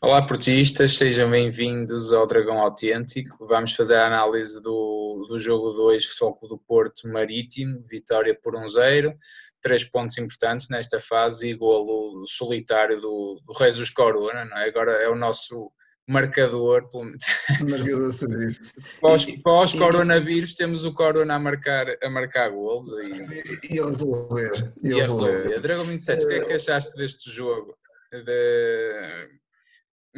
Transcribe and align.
Olá, 0.00 0.24
portistas, 0.24 0.96
sejam 0.96 1.28
bem-vindos 1.28 2.12
ao 2.12 2.24
Dragão 2.24 2.60
Autêntico. 2.60 3.44
Vamos 3.48 3.74
fazer 3.74 3.96
a 3.96 4.06
análise 4.06 4.62
do, 4.62 5.26
do 5.28 5.40
jogo 5.40 5.72
2 5.72 6.04
Futebol 6.04 6.36
Clube 6.36 6.54
do 6.54 6.58
Porto 6.68 7.08
Marítimo, 7.08 7.82
vitória 7.82 8.38
por 8.40 8.54
1-0, 8.54 9.12
três 9.60 9.82
pontos 9.82 10.16
importantes 10.16 10.68
nesta 10.70 11.00
fase 11.00 11.50
e 11.50 11.54
golo 11.54 12.24
solitário 12.28 13.00
do, 13.00 13.42
do 13.44 13.52
Jesus 13.58 13.90
Corona, 13.90 14.44
não 14.44 14.56
é? 14.58 14.68
Agora 14.68 14.92
é 14.92 15.08
o 15.08 15.16
nosso 15.16 15.72
marcador. 16.08 16.88
Marcador 17.68 18.08
de 18.08 18.14
serviço. 18.14 18.74
Pós, 19.00 19.26
pós 19.42 19.72
coronavírus 19.72 20.54
temos 20.54 20.84
o 20.84 20.94
Corona 20.94 21.34
a 21.34 21.38
marcar, 21.40 21.86
a 22.00 22.08
marcar 22.08 22.50
golos 22.50 22.88
e, 22.92 23.74
e 23.74 23.80
a 23.80 23.86
resolver. 23.86 24.72
E, 24.80 24.90
e 24.90 24.92
a 24.92 24.96
resolver. 24.98 25.60
Dragão 25.60 25.86
27, 25.86 26.24
o 26.24 26.28
que 26.28 26.34
é 26.34 26.44
que 26.44 26.52
achaste 26.52 26.96
deste 26.96 27.32
jogo? 27.32 27.76
De 28.12 29.38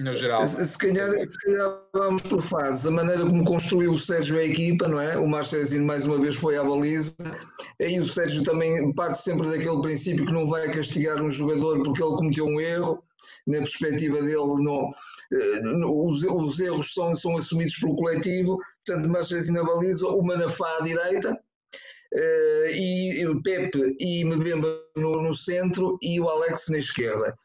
no 0.03 0.13
geral. 0.13 0.47
Se, 0.47 0.79
calhar, 0.79 1.11
se 1.11 1.39
calhar 1.39 1.79
vamos 1.93 2.23
por 2.23 2.41
fases. 2.41 2.87
A 2.87 2.91
maneira 2.91 3.25
como 3.25 3.45
construiu 3.45 3.93
o 3.93 3.99
Sérgio 3.99 4.39
a 4.39 4.45
equipa, 4.45 4.89
não 4.89 5.01
é? 5.01 5.17
O 5.17 5.29
Marcezinho 5.29 5.85
mais 5.85 6.05
uma 6.05 6.21
vez 6.21 6.37
foi 6.37 6.57
à 6.57 6.65
baliza. 6.65 7.15
Aí 7.81 7.99
o 7.99 8.07
Sérgio 8.07 8.43
também 8.43 8.93
parte 8.95 9.21
sempre 9.23 9.49
daquele 9.49 9.81
princípio 9.81 10.27
que 10.27 10.33
não 10.33 10.47
vai 10.47 10.71
castigar 10.71 11.23
um 11.23 11.31
jogador 11.31 11.83
porque 11.83 12.03
ele 12.03 12.17
cometeu 12.17 12.47
um 12.47 12.61
erro. 12.61 13.03
Na 13.47 13.59
perspectiva 13.59 14.23
dele, 14.23 14.55
não, 14.61 14.91
eh, 15.33 15.61
os, 15.87 16.23
os 16.23 16.59
erros 16.59 16.95
são, 16.95 17.15
são 17.15 17.37
assumidos 17.37 17.77
pelo 17.77 17.97
coletivo. 17.97 18.59
Portanto, 18.85 19.09
Marcezinho 19.09 19.63
na 19.63 19.65
baliza, 19.65 20.07
o 20.09 20.23
Manafá 20.23 20.79
à 20.79 20.83
direita. 20.83 21.39
Uh, 22.13 22.67
e 22.73 23.25
Pepe 23.45 23.95
e 24.01 24.25
Mbemba 24.25 24.67
no, 24.97 25.23
no 25.23 25.33
centro 25.33 25.97
e 26.03 26.19
o 26.19 26.29
Alex 26.29 26.67
na 26.69 26.79
esquerda. 26.79 27.37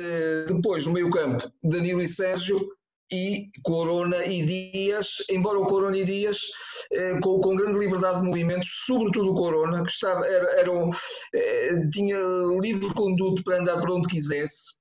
Eh, 0.00 0.46
depois, 0.48 0.86
no 0.86 0.92
meio-campo, 0.92 1.52
Danilo 1.62 2.00
e 2.00 2.08
Sérgio 2.08 2.66
e 3.12 3.50
Corona 3.62 4.24
e 4.24 4.46
Dias, 4.46 5.16
embora 5.28 5.58
o 5.58 5.66
Corona 5.66 5.96
e 5.96 6.04
Dias 6.04 6.38
eh, 6.90 7.18
com, 7.20 7.38
com, 7.40 7.54
grande 7.54 7.78
liberdade 7.78 8.20
de 8.20 8.26
movimentos, 8.26 8.68
sobretudo 8.86 9.32
o 9.32 9.34
Corona, 9.34 9.84
que 9.84 9.90
estava, 9.90 10.26
era, 10.26 10.60
era 10.60 10.72
um, 10.72 10.90
eh, 11.34 11.88
tinha 11.92 12.18
livre 12.60 12.94
conduto 12.94 13.44
para 13.44 13.58
andar 13.58 13.78
para 13.80 13.92
onde 13.92 14.08
quisesse. 14.08 14.74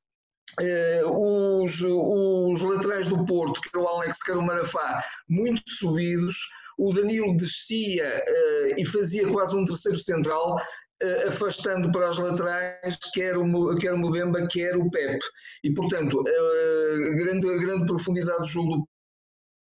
os, 1.05 1.81
os 1.81 2.61
laterais 2.61 3.07
do 3.07 3.25
Porto, 3.25 3.59
que 3.59 3.69
era 3.73 3.83
o 3.83 3.87
Alex, 3.87 4.23
que 4.23 4.31
era 4.31 4.39
o 4.39 4.45
Marafá, 4.45 5.03
muito 5.27 5.61
subidos. 5.67 6.37
O 6.77 6.93
Danilo 6.93 7.35
descia 7.35 8.23
e 8.77 8.85
fazia 8.85 9.29
quase 9.29 9.53
um 9.53 9.65
terceiro 9.65 9.99
central, 9.99 10.57
eh, 10.57 10.63
afastando 11.27 11.91
para 11.91 12.09
as 12.09 12.17
laterais 12.17 12.97
quer 13.13 13.37
o, 13.37 13.75
quer 13.77 13.93
o 13.93 13.97
Mbemba, 13.97 14.47
quer 14.47 14.75
o 14.75 14.89
Pepe. 14.89 15.25
E, 15.63 15.73
portanto, 15.73 16.19
a 16.19 17.15
grande, 17.15 17.49
a 17.49 17.57
grande 17.57 17.85
profundidade 17.85 18.39
do 18.39 18.45
jogo 18.45 18.77
do 18.77 18.87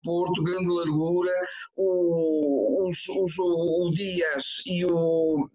Porto, 0.03 0.43
grande 0.43 0.69
largura, 0.69 1.33
o, 1.77 2.89
os, 2.89 3.09
os, 3.09 3.39
o 3.39 3.91
Dias 3.91 4.63
e 4.67 4.85
o, 4.87 5.47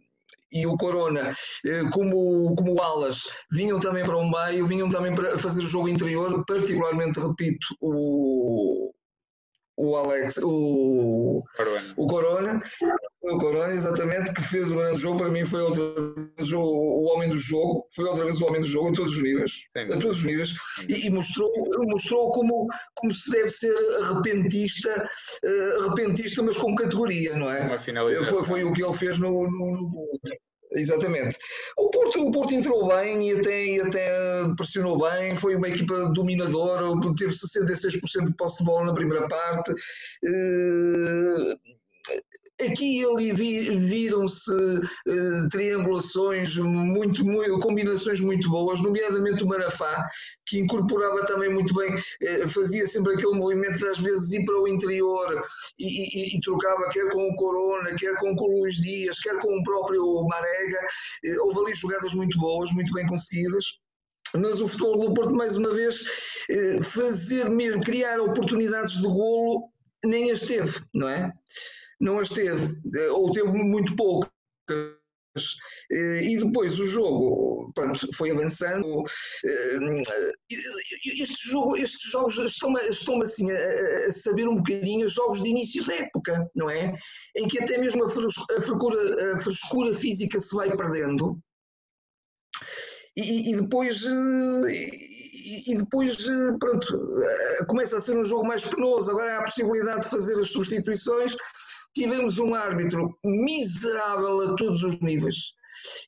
e 0.51 0.65
o 0.67 0.77
Corona, 0.77 1.31
eh, 1.65 1.83
como, 1.91 2.55
como 2.55 2.81
alas, 2.81 3.23
vinham 3.51 3.79
também 3.79 4.05
para 4.05 4.17
o 4.17 4.29
meio, 4.29 4.67
vinham 4.67 4.89
também 4.89 5.15
para 5.15 5.37
fazer 5.39 5.61
o 5.61 5.67
jogo 5.67 5.89
interior, 5.89 6.43
particularmente, 6.45 7.19
repito, 7.19 7.67
o, 7.81 8.93
o 9.77 9.95
Alex, 9.95 10.37
o 10.41 11.43
Corona. 11.55 11.93
o 11.97 12.07
Corona, 12.07 12.61
o 13.21 13.37
Corona, 13.37 13.73
exatamente, 13.73 14.33
que 14.33 14.41
fez 14.41 14.71
o 14.71 14.75
grande 14.75 15.01
jogo, 15.01 15.17
para 15.17 15.29
mim 15.29 15.45
foi 15.45 15.61
outra 15.61 15.83
vez 16.37 16.51
o, 16.53 16.61
o 16.61 17.03
homem 17.05 17.29
do 17.29 17.37
jogo, 17.37 17.85
foi 17.93 18.05
outra 18.05 18.23
vez 18.23 18.39
o 18.39 18.45
homem 18.45 18.61
do 18.61 18.67
jogo, 18.67 18.89
em 18.89 18.93
todos 18.93 19.13
os 19.13 19.21
níveis, 19.21 19.51
Sim. 19.71 19.81
a 19.91 19.97
todos 19.97 20.19
os 20.19 20.23
níveis, 20.23 20.53
e, 20.87 21.07
e, 21.07 21.09
mostrou, 21.09 21.51
mostrou 21.89 22.31
como, 22.31 22.67
como 22.95 23.13
se 23.13 23.29
deve 23.31 23.49
ser 23.49 23.75
arrepentista, 24.01 25.09
uh, 25.43 25.83
arrepentista, 25.83 26.41
mas 26.41 26.55
com 26.55 26.73
categoria, 26.75 27.35
não 27.35 27.51
é? 27.51 27.67
Foi, 28.25 28.45
foi 28.45 28.63
o 28.63 28.71
que 28.71 28.83
ele 28.83 28.93
fez 28.93 29.17
no, 29.17 29.29
no, 29.29 29.49
no 29.49 30.19
Exatamente. 30.75 31.37
O 31.77 31.89
Porto, 31.89 32.27
o 32.27 32.31
Porto 32.31 32.53
entrou 32.53 32.87
bem 32.87 33.29
e 33.29 33.39
até, 33.39 33.65
e 33.65 33.81
até 33.81 34.09
pressionou 34.57 34.99
bem, 34.99 35.35
foi 35.35 35.55
uma 35.55 35.69
equipa 35.69 36.11
dominadora, 36.13 36.83
teve 37.17 37.31
66% 37.31 38.25
de 38.25 38.33
posse 38.35 38.59
de 38.59 38.65
bola 38.65 38.87
na 38.87 38.93
primeira 38.93 39.27
parte. 39.27 39.71
Uh, 39.71 41.74
Aqui 42.61 43.01
e 43.01 43.05
ali 43.05 43.33
viram-se 43.33 44.49
uh, 44.49 45.49
triangulações, 45.51 46.55
muito, 46.55 47.25
muito, 47.25 47.59
combinações 47.59 48.21
muito 48.21 48.49
boas, 48.49 48.79
nomeadamente 48.81 49.43
o 49.43 49.47
Marafá, 49.47 50.07
que 50.47 50.59
incorporava 50.59 51.25
também 51.25 51.53
muito 51.53 51.73
bem, 51.75 51.93
uh, 51.93 52.49
fazia 52.49 52.87
sempre 52.87 53.13
aquele 53.13 53.33
movimento 53.33 53.77
de 53.77 53.87
às 53.87 53.99
vezes 53.99 54.31
ir 54.31 54.45
para 54.45 54.57
o 54.57 54.69
interior 54.69 55.43
e, 55.77 55.85
e, 55.85 56.37
e, 56.37 56.39
trocava 56.39 56.89
quer 56.91 57.11
com 57.11 57.27
o 57.27 57.35
Corona, 57.35 57.93
quer 57.95 58.15
com 58.19 58.31
o 58.31 58.59
Luís 58.61 58.75
Dias, 58.75 59.19
quer 59.19 59.37
com 59.39 59.53
o 59.53 59.63
próprio 59.63 60.25
Marega. 60.25 60.87
Uh, 61.25 61.47
houve 61.47 61.59
ali 61.59 61.75
jogadas 61.75 62.13
muito 62.13 62.39
boas, 62.39 62.71
muito 62.71 62.93
bem 62.93 63.05
conseguidas 63.05 63.65
mas 64.33 64.59
o 64.59 64.67
futebol 64.67 64.99
do 64.99 65.13
Porto, 65.13 65.33
mais 65.33 65.55
uma 65.55 65.69
vez, 65.69 66.03
fazer 66.83 67.49
mesmo, 67.49 67.81
criar 67.81 68.19
oportunidades 68.19 68.95
de 68.95 69.03
golo, 69.03 69.69
nem 70.03 70.29
as 70.31 70.41
teve, 70.41 70.81
não 70.93 71.07
é? 71.07 71.31
Não 72.05 72.19
as 72.19 72.29
teve, 72.29 72.77
eh, 72.95 73.09
ou 73.09 73.31
teve 73.31 73.47
muito 73.47 73.95
poucas. 73.95 74.29
Eh, 75.91 76.23
e 76.23 76.37
depois 76.37 76.79
o 76.79 76.87
jogo 76.87 77.71
pronto, 77.73 78.07
foi 78.15 78.31
avançando. 78.31 79.03
Eh, 79.43 79.77
este 81.19 81.49
jogo, 81.49 81.75
estes 81.75 82.09
jogos 82.09 82.37
estão, 82.37 82.71
estão 82.73 83.21
assim 83.21 83.51
a, 83.51 84.07
a, 84.07 84.11
saber 84.11 84.47
um 84.47 84.57
bocadinho 84.57 85.09
jogos 85.09 85.41
de 85.41 85.49
início 85.49 85.85
da 85.85 85.95
época, 85.95 86.49
não 86.55 86.69
é? 86.69 86.93
Em 87.35 87.47
que 87.47 87.61
até 87.61 87.77
mesmo 87.77 88.05
a 88.05 88.09
frescura, 88.09 89.33
a 89.33 89.39
frescura 89.39 89.93
física 89.95 90.39
se 90.39 90.55
vai 90.55 90.73
perdendo. 90.75 91.37
E, 93.17 93.51
e 93.51 93.55
depois 93.55 94.03
e, 95.67 95.77
depois, 95.77 96.17
pronto, 96.59 96.87
começa 97.67 97.97
a 97.97 98.01
ser 98.01 98.17
um 98.17 98.23
jogo 98.23 98.47
mais 98.47 98.65
penoso. 98.65 99.11
Agora 99.11 99.35
há 99.35 99.39
a 99.39 99.43
possibilidade 99.43 100.01
de 100.01 100.09
fazer 100.09 100.39
as 100.39 100.49
substituições 100.49 101.35
tivemos 101.95 102.37
um 102.37 102.53
árbitro 102.53 103.17
miserável 103.23 104.41
a 104.41 104.55
todos 104.55 104.83
os 104.83 104.99
níveis. 104.99 105.35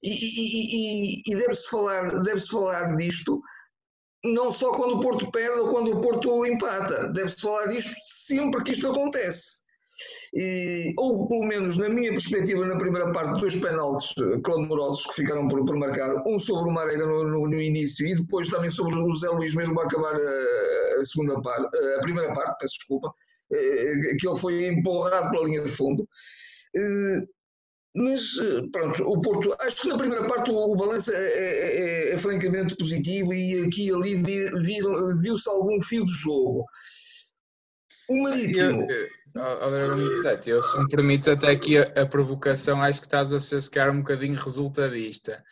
E, 0.03 0.11
e, 0.11 1.19
e, 1.19 1.21
e 1.27 1.35
deve-se 1.35 1.69
falar, 1.69 2.19
deve 2.23 2.39
falar 2.47 2.95
disto 2.95 3.41
não 4.23 4.51
só 4.51 4.71
quando 4.71 4.95
o 4.95 4.99
Porto 4.99 5.31
perde 5.31 5.59
ou 5.59 5.69
quando 5.69 5.91
o 5.91 6.01
Porto 6.01 6.45
empata. 6.45 7.07
Deve-se 7.09 7.41
falar 7.41 7.67
disto 7.67 7.93
sempre 8.05 8.63
que 8.63 8.71
isto 8.71 8.89
acontece. 8.89 9.61
E 10.33 10.93
houve, 10.97 11.27
pelo 11.27 11.47
menos 11.47 11.77
na 11.77 11.89
minha 11.89 12.11
perspectiva, 12.11 12.65
na 12.65 12.77
primeira 12.77 13.11
parte, 13.11 13.39
dois 13.39 13.55
penaltis 13.55 14.13
clamorosos 14.43 15.05
que 15.07 15.15
ficaram 15.15 15.47
por, 15.47 15.65
por 15.65 15.75
marcar. 15.75 16.13
Um 16.27 16.37
sobre 16.37 16.69
o 16.69 16.73
Marega 16.73 17.05
no, 17.05 17.23
no, 17.23 17.47
no, 17.47 17.61
início 17.61 18.05
e 18.05 18.15
depois 18.15 18.47
também 18.47 18.69
sobre 18.69 18.95
o 18.95 19.09
José 19.11 19.29
Luís 19.29 19.55
mesmo 19.55 19.79
a 19.79 19.85
acabar 19.85 20.13
a, 20.13 20.99
a 20.99 21.03
segunda 21.03 21.41
parte, 21.41 21.75
a 21.97 22.01
primeira 22.01 22.33
parte, 22.33 22.57
peço 22.59 22.75
desculpa. 22.75 23.11
Eh, 23.51 24.15
que 24.19 24.27
ele 24.27 24.39
foi 24.39 24.67
empurrado 24.67 25.31
pela 25.31 25.45
linha 25.45 25.63
de 25.63 25.69
fundo. 25.69 26.07
Eh, 26.75 27.21
mas 27.95 28.21
eh, 28.41 28.61
pronto, 28.71 29.03
o 29.03 29.21
Porto, 29.21 29.55
acho 29.61 29.81
que 29.81 29.87
na 29.87 29.97
primeira 29.97 30.27
parte 30.27 30.51
o, 30.51 30.55
o 30.55 30.75
balanço 30.75 31.11
é, 31.11 31.15
é, 31.15 32.09
é, 32.09 32.13
é, 32.13 32.17
francamente 32.17 32.75
positivo 32.75 33.33
e 33.33 33.65
aqui 33.65 33.87
e 33.87 33.93
ali 33.93 34.21
viu-se 35.21 35.49
algum 35.49 35.81
fio 35.81 36.05
de 36.05 36.13
jogo. 36.13 36.65
O 38.09 38.23
Marítimo. 38.23 38.85
Eu, 38.89 39.07
eu, 40.45 40.61
se 40.61 40.79
me 40.79 40.87
permites 40.89 41.27
até 41.27 41.51
aqui 41.51 41.77
a, 41.77 41.83
a, 42.01 42.05
provocação, 42.05 42.81
acho 42.81 42.99
que 42.99 43.07
estás 43.07 43.33
a 43.33 43.39
ser 43.39 43.61
secar 43.61 43.89
um 43.89 43.99
bocadinho 43.99 44.39
resultadista 44.39 45.43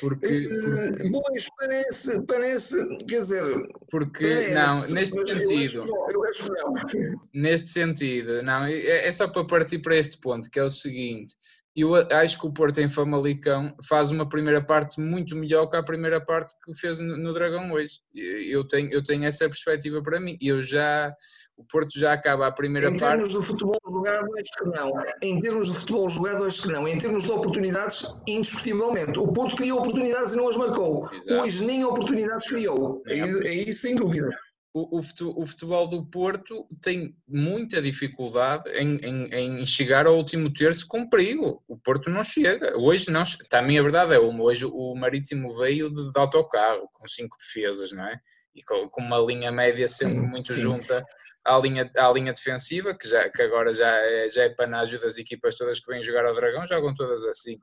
porque, 0.00 0.48
porque, 0.48 1.10
Pois, 1.10 1.48
parece, 1.58 2.22
parece, 2.22 2.96
quer 2.98 3.20
dizer. 3.22 3.68
Porque, 3.90 4.22
parece, 4.22 4.52
não, 4.52 4.94
neste 4.94 5.16
sentido. 5.16 5.78
Eu 5.78 6.24
acho, 6.24 6.42
eu 6.44 6.76
acho 6.76 6.92
não. 6.92 7.20
Neste 7.34 7.68
sentido, 7.68 8.42
não, 8.42 8.64
é, 8.64 9.08
é 9.08 9.12
só 9.12 9.26
para 9.26 9.44
partir 9.44 9.80
para 9.80 9.96
este 9.96 10.18
ponto, 10.18 10.48
que 10.48 10.60
é 10.60 10.62
o 10.62 10.70
seguinte: 10.70 11.34
eu 11.74 11.94
acho 11.94 12.38
que 12.38 12.46
o 12.46 12.52
Porto 12.52 12.78
em 12.80 12.88
Famalicão 12.88 13.74
faz 13.88 14.10
uma 14.10 14.28
primeira 14.28 14.62
parte 14.62 15.00
muito 15.00 15.34
melhor 15.34 15.66
que 15.66 15.76
a 15.76 15.82
primeira 15.82 16.20
parte 16.20 16.54
que 16.62 16.74
fez 16.74 17.00
no 17.00 17.32
Dragão 17.32 17.72
hoje. 17.72 18.00
Eu 18.14 18.66
tenho, 18.68 18.92
eu 18.92 19.02
tenho 19.02 19.24
essa 19.24 19.46
perspectiva 19.46 20.02
para 20.02 20.20
mim. 20.20 20.36
Eu 20.40 20.60
já, 20.60 21.14
o 21.56 21.64
Porto 21.64 21.98
já 21.98 22.12
acaba 22.12 22.46
a 22.46 22.52
primeira 22.52 22.88
em 22.88 22.98
parte. 22.98 23.04
Em 23.04 23.16
termos 23.16 23.32
de 23.32 23.46
futebol 23.46 23.78
jogado, 23.88 24.28
acho 24.38 24.52
que 24.58 24.78
não. 24.78 24.92
Em 25.22 25.40
termos 25.40 25.66
de 25.68 25.74
futebol 25.78 26.08
jogado, 26.10 26.44
acho 26.44 26.62
que 26.62 26.68
não. 26.68 26.86
Em 26.86 26.98
termos 26.98 27.22
de 27.22 27.30
oportunidades, 27.30 28.06
indiscutivelmente. 28.26 29.18
O 29.18 29.28
Porto 29.28 29.56
criou 29.56 29.78
oportunidades 29.78 30.34
e 30.34 30.36
não 30.36 30.50
as 30.50 30.56
marcou. 30.58 31.08
Exato. 31.10 31.40
Hoje 31.40 31.64
nem 31.64 31.84
oportunidades 31.84 32.46
criou. 32.46 33.02
É, 33.06 33.18
é 33.18 33.54
isso, 33.54 33.80
sem 33.80 33.96
dúvida 33.96 34.28
o, 34.74 34.98
o 34.98 35.46
futebol 35.46 35.86
do 35.86 36.06
Porto 36.06 36.66
tem 36.80 37.14
muita 37.28 37.82
dificuldade 37.82 38.70
em, 38.70 38.96
em, 38.96 39.60
em, 39.60 39.66
chegar 39.66 40.06
ao 40.06 40.16
último 40.16 40.52
terço 40.52 40.86
com 40.86 41.08
perigo. 41.08 41.62
O 41.68 41.76
Porto 41.76 42.08
não 42.08 42.24
chega. 42.24 42.78
Hoje 42.78 43.10
não. 43.10 43.22
Também 43.50 43.78
a 43.78 43.82
verdade 43.82 44.14
é 44.14 44.18
uma. 44.18 44.44
Hoje 44.44 44.64
o 44.64 44.94
Marítimo 44.94 45.54
veio 45.56 45.90
de, 45.90 46.10
de 46.10 46.18
autocarro, 46.18 46.88
com 46.92 47.06
cinco 47.06 47.36
defesas, 47.38 47.92
não 47.92 48.06
é? 48.06 48.18
e 48.54 48.62
com, 48.62 48.88
com 48.88 49.00
uma 49.00 49.18
linha 49.18 49.50
média 49.50 49.88
sempre 49.88 50.20
sim, 50.20 50.26
muito 50.26 50.52
sim. 50.52 50.60
junta 50.60 51.04
à 51.44 51.58
linha, 51.58 51.90
à 51.96 52.10
linha 52.10 52.32
defensiva, 52.32 52.96
que, 52.96 53.08
já, 53.08 53.28
que 53.28 53.42
agora 53.42 53.72
já 53.72 53.88
é, 53.88 54.28
já 54.28 54.44
é 54.44 54.48
panágio 54.50 55.00
das 55.00 55.18
equipas 55.18 55.56
todas 55.56 55.80
que 55.80 55.90
vêm 55.90 56.02
jogar 56.02 56.24
ao 56.24 56.34
Dragão, 56.34 56.66
jogam 56.66 56.94
todas 56.94 57.24
assim. 57.24 57.58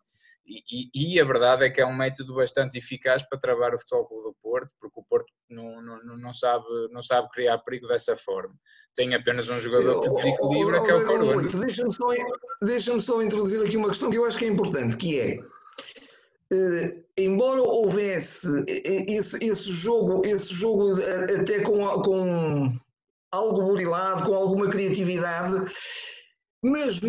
E, 0.50 0.64
e, 0.72 1.14
e, 1.14 1.20
a 1.20 1.24
verdade 1.24 1.64
é 1.64 1.70
que 1.70 1.80
é 1.80 1.86
um 1.86 1.96
método 1.96 2.34
bastante 2.34 2.80
eficaz 2.80 3.22
para 3.22 3.38
travar 3.38 3.76
o 3.76 3.78
Futebol 3.78 4.08
do 4.24 4.36
Porto, 4.42 4.72
porque 4.80 5.00
o 5.00 5.04
Porto 5.04 5.32
não, 5.48 5.80
não, 5.80 6.18
não, 6.18 6.34
sabe, 6.34 6.66
não 6.92 7.04
sabe 7.04 7.30
criar 7.30 7.60
perigo 7.60 7.88
dessa 7.88 8.18
forma. 8.18 8.56
Tem 8.96 9.14
apenas 9.14 9.48
um 9.48 9.60
jogador 9.60 10.02
que 10.02 10.10
desequilibra, 10.10 10.82
que 10.82 10.90
é 10.90 10.96
o 10.96 11.06
Corona. 11.06 11.48
Deixa-me 11.48 11.94
só, 11.94 12.08
deixa 12.64 13.00
só 13.00 13.22
introduzir 13.22 13.64
aqui 13.64 13.78
uma 13.78 13.90
questão 13.90 14.10
que 14.10 14.18
eu 14.18 14.26
acho 14.26 14.40
que 14.40 14.46
é 14.46 14.48
importante, 14.48 14.98
que 14.98 15.20
é 15.20 15.40
Uh, 16.52 17.06
embora 17.16 17.62
houvesse 17.62 18.48
esse, 18.68 19.38
esse, 19.38 19.72
jogo, 19.72 20.26
esse 20.26 20.52
jogo 20.52 20.96
até 21.40 21.60
com, 21.62 21.88
com 22.02 22.74
algo 23.32 23.62
burilado, 23.62 24.26
com 24.26 24.34
alguma 24.34 24.68
criatividade, 24.68 25.72
mas 26.64 27.00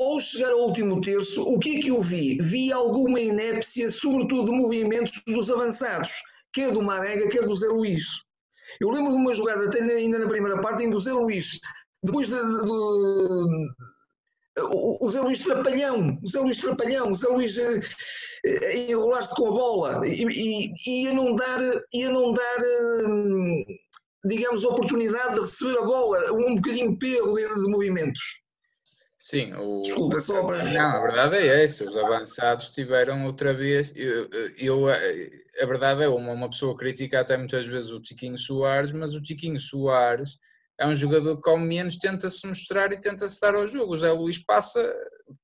ao 0.00 0.18
chegar 0.18 0.52
ao 0.52 0.60
último 0.60 1.00
terço, 1.00 1.42
o 1.42 1.58
que 1.58 1.76
é 1.76 1.80
que 1.82 1.88
eu 1.88 2.00
vi? 2.00 2.38
Vi 2.40 2.72
alguma 2.72 3.20
inépcia, 3.20 3.90
sobretudo 3.90 4.46
de 4.46 4.58
movimentos 4.58 5.22
dos 5.26 5.50
avançados, 5.50 6.10
quer 6.52 6.72
do 6.72 6.82
Marega, 6.82 7.28
quer 7.28 7.42
do 7.42 7.54
Zé 7.54 7.68
Luís. 7.68 8.04
Eu 8.80 8.90
lembro 8.90 9.10
de 9.10 9.16
uma 9.16 9.34
jogada, 9.34 9.66
até 9.66 9.80
ainda 9.80 10.18
na 10.18 10.28
primeira 10.28 10.60
parte, 10.60 10.84
em 10.84 10.90
que 10.90 10.96
o 10.96 11.00
Zé 11.00 11.12
Luís, 11.12 11.58
depois 12.02 12.28
de, 12.28 12.34
de, 12.34 12.40
de 12.40 13.68
o, 14.58 15.10
Zé 15.10 15.20
Luís 15.20 15.42
Trapalhão, 15.42 16.18
o 16.22 16.26
Zé 16.26 16.40
Luís 16.40 16.60
Trapalhão, 16.60 17.10
o 17.10 17.14
Zé 17.14 17.28
Luís 17.28 17.58
eh, 17.58 17.80
eh, 18.44 18.90
enrolar-se 18.90 19.34
com 19.34 19.48
a 19.48 19.50
bola 19.50 20.08
e, 20.08 20.72
e, 20.86 21.12
não 21.12 21.34
dar, 21.34 21.60
ia 21.92 22.10
não 22.10 22.32
dar 22.32 22.58
hum, 23.06 23.64
digamos, 24.24 24.64
oportunidade 24.64 25.34
de 25.34 25.40
receber 25.40 25.78
a 25.78 25.84
bola, 25.84 26.32
um 26.32 26.54
bocadinho 26.54 26.98
perro 26.98 27.34
de, 27.34 27.46
de 27.46 27.70
movimentos. 27.70 28.40
Sim, 29.22 29.52
o... 29.52 29.82
Desculpa, 29.82 30.18
só 30.18 30.42
para... 30.42 30.64
Não, 30.64 30.96
a 30.96 31.00
verdade 31.02 31.36
é 31.36 31.62
essa, 31.64 31.86
os 31.86 31.94
avançados 31.94 32.70
tiveram 32.70 33.26
outra 33.26 33.52
vez, 33.52 33.92
eu, 33.94 34.30
eu 34.56 34.88
a 34.88 35.66
verdade 35.66 36.04
é 36.04 36.08
uma, 36.08 36.32
uma 36.32 36.48
pessoa 36.48 36.74
critica 36.74 37.20
até 37.20 37.36
muitas 37.36 37.66
vezes 37.66 37.90
o 37.90 38.00
Tiquinho 38.00 38.38
Soares, 38.38 38.92
mas 38.92 39.14
o 39.14 39.20
Tiquinho 39.20 39.60
Soares 39.60 40.38
é 40.78 40.86
um 40.86 40.94
jogador 40.94 41.38
que 41.38 41.50
ao 41.50 41.58
menos 41.58 41.98
tenta-se 41.98 42.46
mostrar 42.46 42.90
e 42.94 42.98
tenta-se 42.98 43.38
dar 43.38 43.54
ao 43.54 43.66
jogo. 43.66 43.94
O 43.94 43.98
Zé 43.98 44.10
Luís 44.10 44.42
passa, 44.42 44.90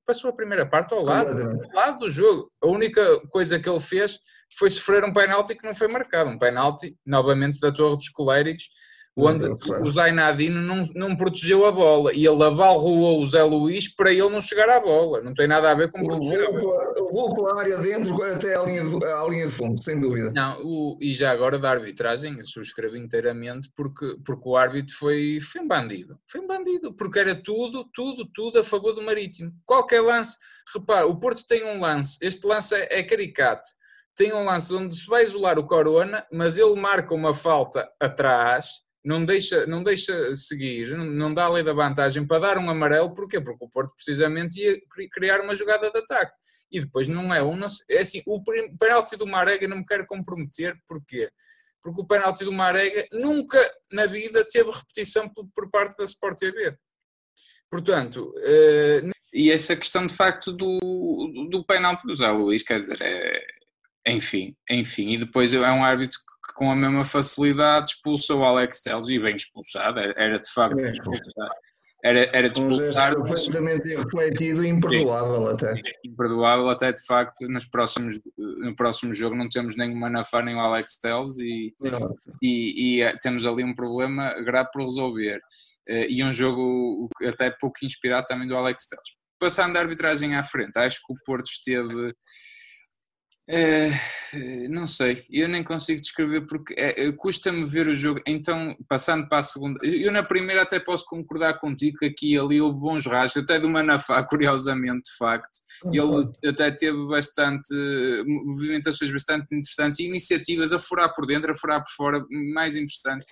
passou 0.07 0.31
a 0.31 0.35
primeira 0.35 0.65
parte 0.65 0.95
ao 0.95 1.03
lado, 1.03 1.39
ao 1.39 1.75
lado 1.75 1.99
do 1.99 2.11
jogo. 2.11 2.51
A 2.63 2.69
única 2.69 3.21
coisa 3.29 3.61
que 3.61 3.69
ele 3.69 3.79
fez 3.79 4.19
foi 4.59 4.71
sofrer 4.71 5.05
um 5.05 5.13
penalti 5.13 5.55
que 5.55 5.67
não 5.67 5.75
foi 5.75 5.89
marcado. 5.89 6.31
Um 6.31 6.39
penalti, 6.39 6.97
novamente, 7.05 7.61
da 7.61 7.71
Torre 7.71 7.97
dos 7.97 8.09
Coléricos, 8.09 8.71
onde 9.17 9.47
o 9.83 9.91
Zainadino 9.91 10.61
não, 10.61 10.87
não 10.95 11.17
protegeu 11.17 11.65
a 11.65 11.73
bola 11.73 12.13
e 12.13 12.27
ele 12.27 12.45
abalroou 12.45 13.23
o 13.23 13.27
Zé 13.27 13.43
Luís 13.43 13.89
para 13.89 14.13
ele 14.13 14.29
não 14.29 14.43
chegar 14.43 14.69
à 14.69 14.79
bola. 14.79 15.23
Não 15.23 15.33
tem 15.33 15.49
nada 15.49 15.71
a 15.71 15.75
ver 15.75 15.91
com 15.91 16.05
proteger 16.05 16.47
a 16.47 16.53
bola. 16.53 16.95
Vou 17.11 17.35
pela 17.35 17.61
área 17.61 17.79
dentro 17.79 18.23
até 18.23 18.55
à 18.55 18.63
linha, 18.63 18.85
de, 18.85 19.05
à 19.05 19.25
linha 19.25 19.47
de 19.47 19.53
fundo, 19.53 19.83
sem 19.83 19.99
dúvida. 19.99 20.31
Não, 20.35 20.61
o, 20.63 20.99
e 21.01 21.15
já 21.15 21.31
agora 21.31 21.59
da 21.59 21.71
arbitragem, 21.71 22.39
eu 22.39 22.45
subscrevo 22.45 22.97
inteiramente 22.97 23.71
porque, 23.75 24.19
porque 24.25 24.49
o 24.49 24.57
árbitro 24.57 24.95
foi, 24.95 25.39
foi 25.41 25.63
um 25.63 25.69
bandido. 25.69 26.19
Foi 26.31 26.43
um 26.43 26.47
bandido, 26.47 26.93
porque 26.93 27.19
era 27.19 27.35
tudo, 27.35 27.89
tudo, 27.95 28.27
tudo 28.35 28.59
a 28.59 28.65
favor 28.65 28.93
do 28.93 29.03
Marítimo. 29.03 29.51
Qualquer 29.65 30.03
lance, 30.03 30.37
repara, 30.75 31.07
o 31.07 31.19
Porto 31.19 31.43
tem 31.47 31.65
um 31.65 31.81
lance, 31.81 32.19
este 32.21 32.47
lance 32.47 32.75
é, 32.75 32.99
é 32.99 33.03
caricato. 33.03 33.67
Tem 34.15 34.33
um 34.33 34.45
lance 34.45 34.73
onde 34.75 34.95
se 34.95 35.07
vai 35.07 35.25
isolar 35.25 35.59
o 35.59 35.67
Corona, 35.67 36.27
mas 36.33 36.59
ele 36.59 36.79
marca 36.79 37.15
uma 37.15 37.35
falta 37.35 37.87
atrás 38.01 38.86
não 39.07 39.25
deixa, 39.25 39.65
não 39.67 39.85
deixa 39.85 40.35
seguir, 40.35 40.91
não 40.91 41.33
dá 41.33 41.45
a 41.45 41.49
lei 41.49 41.63
da 41.63 41.73
vantagem 41.73 42.27
para 42.27 42.41
dar 42.41 42.59
um 42.59 42.69
amarelo, 42.69 43.15
porquê? 43.15 43.41
Porque 43.41 43.65
o 43.65 43.69
Porto 43.69 43.95
precisamente 43.95 44.61
ia 44.61 44.77
criar 45.13 45.41
uma 45.43 45.55
jogada 45.55 45.89
de 45.93 45.99
ataque. 45.99 46.33
E 46.73 46.81
depois 46.81 47.07
não 47.07 47.33
é 47.33 47.41
um, 47.41 47.57
é 47.89 48.01
assim, 48.01 48.21
o 48.27 48.43
penalti 48.77 49.17
do 49.17 49.25
Marega 49.25 49.69
não 49.69 49.79
me 49.79 49.87
quero 49.87 50.05
comprometer, 50.07 50.77
porquê? 50.89 51.31
Porque 51.81 52.01
o 52.01 52.05
penalti 52.05 52.45
do 52.45 52.53
Marega 52.53 53.07
nunca 53.13 53.59
na 53.93 54.07
vida 54.07 54.45
teve 54.45 54.73
repetição 54.73 55.31
por, 55.55 55.71
parte 55.71 55.97
da 55.97 56.03
Sport 56.03 56.37
TV. 56.37 56.77
Portanto, 57.71 58.35
uh, 58.37 59.11
e 59.33 59.53
essa 59.53 59.77
questão 59.77 60.05
de 60.05 60.15
facto 60.15 60.51
do, 60.51 60.79
do, 60.81 61.49
do 61.49 61.65
penalti 61.65 62.05
do 62.05 62.17
Zé 62.17 62.29
Luís, 62.29 62.65
quer 62.65 62.81
dizer, 62.81 63.01
é, 63.01 63.41
enfim, 64.09 64.57
enfim, 64.69 65.11
e 65.11 65.19
depois 65.19 65.55
é 65.55 65.71
um 65.71 65.85
árbitro 65.85 66.19
que 66.19 66.36
com 66.57 66.71
a 66.71 66.75
mesma 66.75 67.05
facilidade 67.05 67.91
expulsa 67.91 68.35
o 68.35 68.43
Alex 68.43 68.81
Telles 68.81 69.09
e 69.09 69.19
bem 69.19 69.37
expulsado, 69.37 70.01
era, 70.01 70.39
de 70.39 70.51
facto 70.51 70.79
é. 70.79 70.91
expulsado. 70.91 71.55
Era, 72.05 72.31
era 72.33 72.49
de 72.49 72.61
expulsar. 72.61 73.19
Um 73.19 73.23
perfeitamente 73.23 73.95
refletido 73.95 74.65
e 74.65 74.69
imperdoável 74.69 75.49
até. 75.49 75.75
Imperdoável 76.05 76.69
até 76.69 76.93
de 76.93 77.05
facto 77.05 77.49
nos 77.49 77.67
próximos, 77.67 78.19
no 78.37 78.75
próximo 78.77 79.13
jogo 79.13 79.37
não 79.37 79.49
temos 79.49 79.77
nem 79.77 79.93
o 79.93 79.97
Manafá 79.97 80.41
nem 80.41 80.55
o 80.55 80.61
Alex 80.61 80.99
Telles 80.99 81.39
e, 81.39 81.75
e, 82.43 82.99
e, 82.99 83.03
eh, 83.03 83.17
temos 83.21 83.45
ali 83.45 83.65
um 83.65 83.75
problema 83.75 84.35
grave 84.43 84.71
por 84.73 84.83
resolver. 84.83 85.41
Eh, 85.89 86.07
e 86.09 86.23
um 86.23 86.33
jogo 86.33 87.09
até 87.25 87.51
pouco 87.51 87.79
inspirado 87.83 88.27
também 88.27 88.47
do 88.47 88.57
Alex 88.57 88.87
Telles. 88.89 89.17
Passando 89.39 89.77
a 89.77 89.81
arbitragem 89.81 90.37
à 90.37 90.43
frente, 90.43 90.79
acho 90.79 91.01
que 91.05 91.13
o 91.13 91.17
Porto 91.25 91.47
esteve 91.47 92.15
é, 93.49 93.91
não 94.69 94.89
sei, 94.89 95.25
eu 95.31 95.49
nem 95.49 95.63
consigo 95.63 96.01
descrever 96.01 96.47
porque 96.47 96.75
é, 96.77 97.13
custa-me 97.13 97.65
ver 97.65 97.87
o 97.87 97.95
jogo. 97.95 98.21
Então, 98.27 98.77
passando 98.89 99.29
para 99.29 99.39
a 99.39 99.43
segunda, 99.43 99.79
eu 99.87 100.11
na 100.11 100.23
primeira 100.23 100.63
até 100.63 100.81
posso 100.81 101.05
concordar 101.07 101.61
contigo 101.61 101.99
que 101.99 102.07
aqui 102.07 102.33
e 102.35 102.39
ali 102.39 102.61
houve 102.61 102.79
bons 102.79 103.07
rastros, 103.07 103.45
até 103.45 103.61
do 103.61 103.71
Manafá, 103.71 104.23
curiosamente, 104.27 105.11
de 105.11 105.17
facto. 105.17 105.59
Ele 105.93 106.49
até 106.49 106.71
teve 106.71 107.07
bastante 107.07 107.73
movimentações 108.27 109.13
bastante 109.13 109.47
interessantes 109.53 110.01
e 110.01 110.05
iniciativas 110.07 110.73
a 110.73 110.79
furar 110.79 111.15
por 111.15 111.27
dentro, 111.27 111.53
a 111.53 111.55
furar 111.55 111.85
por 111.85 111.93
fora, 111.93 112.25
mais 112.53 112.75
interessantes. 112.75 113.27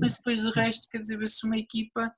Mas 0.00 0.16
depois 0.16 0.40
de 0.40 0.50
resto, 0.50 0.88
quer 0.90 0.98
dizer, 0.98 1.18
vê-se 1.18 1.46
uma 1.46 1.58
equipa 1.58 2.10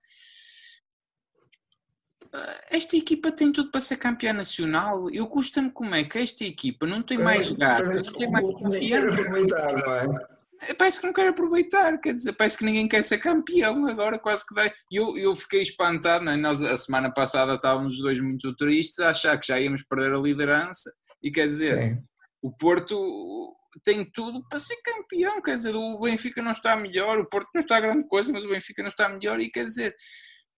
esta 2.71 2.97
equipa 2.97 3.31
tem 3.31 3.53
tudo 3.53 3.71
para 3.71 3.81
ser 3.81 3.99
campeã 3.99 4.33
nacional. 4.33 5.11
Eu 5.11 5.27
custa-me 5.27 5.71
como 5.71 5.95
é 5.95 6.03
que 6.05 6.19
esta 6.19 6.45
equipa 6.45 6.87
não 6.87 7.03
tem 7.03 7.19
mais 7.19 7.51
garra, 7.53 7.85
não 7.85 8.03
tem 8.03 8.31
mais 8.31 8.55
confiança. 8.55 9.23
É? 10.63 10.75
Parece 10.75 11.01
que 11.01 11.07
não 11.07 11.13
quer 11.13 11.27
aproveitar, 11.27 11.99
quer 11.99 12.15
dizer, 12.15 12.33
parece 12.35 12.57
que 12.57 12.65
ninguém 12.65 12.87
quer 12.87 13.03
ser 13.03 13.19
campeão 13.19 13.87
agora, 13.87 14.19
quase 14.19 14.47
que 14.47 14.55
dá. 14.55 14.73
Eu, 14.91 15.17
eu 15.19 15.35
fiquei 15.35 15.61
espantado, 15.61 16.25
né? 16.25 16.37
nós 16.37 16.63
a 16.63 16.77
semana 16.77 17.13
passada 17.13 17.55
estávamos 17.55 17.95
os 17.95 18.01
dois 18.01 18.21
muito 18.21 18.55
tristes, 18.55 19.01
a 19.01 19.11
achar 19.11 19.37
que 19.39 19.49
já 19.49 19.61
íamos 19.61 19.83
perder 19.83 20.13
a 20.13 20.19
liderança, 20.19 20.93
e 21.21 21.33
quer 21.33 21.49
dizer, 21.49 21.83
Sim. 21.83 21.99
o 22.41 22.53
Porto 22.53 23.57
tem 23.83 24.05
tudo 24.05 24.47
para 24.49 24.61
ser 24.61 24.77
campeão, 24.85 25.43
quer 25.43 25.57
dizer, 25.57 25.75
o 25.75 25.99
Benfica 25.99 26.41
não 26.41 26.53
está 26.53 26.77
melhor, 26.77 27.19
o 27.19 27.29
Porto 27.29 27.49
não 27.53 27.61
está 27.61 27.81
grande 27.81 28.07
coisa, 28.07 28.33
mas 28.33 28.45
o 28.45 28.49
Benfica 28.49 28.83
não 28.83 28.89
está 28.89 29.09
melhor, 29.09 29.41
e 29.41 29.51
quer 29.51 29.65
dizer, 29.65 29.95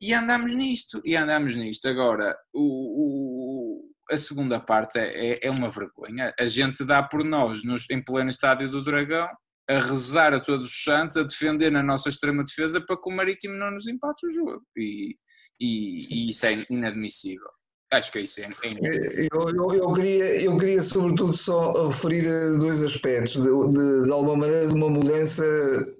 e 0.01 0.13
andamos 0.13 0.53
nisto, 0.53 1.01
e 1.05 1.17
andamos 1.17 1.57
nisto. 1.57 1.89
Agora, 1.89 2.37
o, 2.53 2.61
o 2.61 3.95
a 4.11 4.17
segunda 4.17 4.61
parte 4.61 4.99
é, 4.99 5.33
é, 5.33 5.39
é, 5.47 5.51
uma 5.51 5.71
vergonha. 5.71 6.33
A 6.39 6.47
gente 6.47 6.85
dá 6.85 7.03
por 7.03 7.25
nós, 7.25 7.65
nos, 7.65 7.89
em 7.91 8.03
pleno 8.03 8.31
estádio 8.31 8.69
do 8.69 8.85
Dragão, 8.85 9.29
a 9.69 9.79
rezar 9.79 10.35
a 10.35 10.41
todos 10.41 10.67
os 10.67 10.83
santos, 10.83 11.17
a 11.17 11.23
defender 11.23 11.71
na 11.71 11.83
nossa 11.83 12.09
extrema 12.09 12.45
defesa 12.45 12.81
para 12.81 13.01
que 13.01 13.09
o 13.09 13.17
Marítimo 13.17 13.55
não 13.55 13.71
nos 13.71 13.89
empate 13.89 14.27
o 14.27 14.31
jogo. 14.31 14.63
E, 14.77 15.17
e, 15.61 16.27
e 16.27 16.31
isso 16.31 16.45
é 16.45 16.67
inadmissível. 16.69 17.49
Acho 17.91 18.13
que 18.13 18.21
isso 18.21 18.43
é, 18.43 18.45
é. 18.45 19.29
Eu, 19.33 19.49
eu, 19.49 19.75
eu, 19.75 19.93
queria, 19.95 20.43
eu 20.43 20.57
queria, 20.59 20.83
sobretudo, 20.83 21.33
só 21.33 21.89
referir 21.89 22.25
dois 22.59 22.83
aspectos. 22.83 23.35
De, 23.35 23.43
de, 23.43 24.05
de 24.05 24.11
alguma 24.11 24.37
maneira, 24.37 24.67
de 24.67 24.75
uma 24.75 24.91
mudança, 24.91 25.45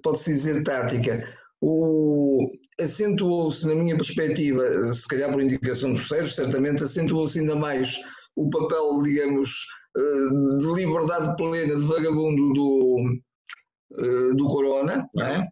pode-se 0.03 0.31
dizer, 0.31 0.63
tática 0.63 1.25
o, 1.67 2.51
acentuou-se, 2.79 3.67
na 3.67 3.73
minha 3.73 3.95
perspectiva, 3.95 4.93
se 4.93 5.07
calhar 5.07 5.31
por 5.31 5.41
indicação 5.41 5.93
do 5.93 5.99
Sérgio, 5.99 6.31
certamente 6.31 6.83
acentuou-se 6.83 7.39
ainda 7.39 7.55
mais 7.55 7.99
o 8.35 8.47
papel, 8.51 9.01
digamos, 9.01 9.49
eh, 9.97 10.57
de 10.59 10.73
liberdade 10.73 11.35
plena, 11.35 11.75
de 11.75 11.85
vagabundo 11.87 12.53
do, 12.53 12.97
eh, 13.97 14.35
do 14.35 14.45
Corona, 14.45 15.09
não 15.15 15.25
é? 15.25 15.47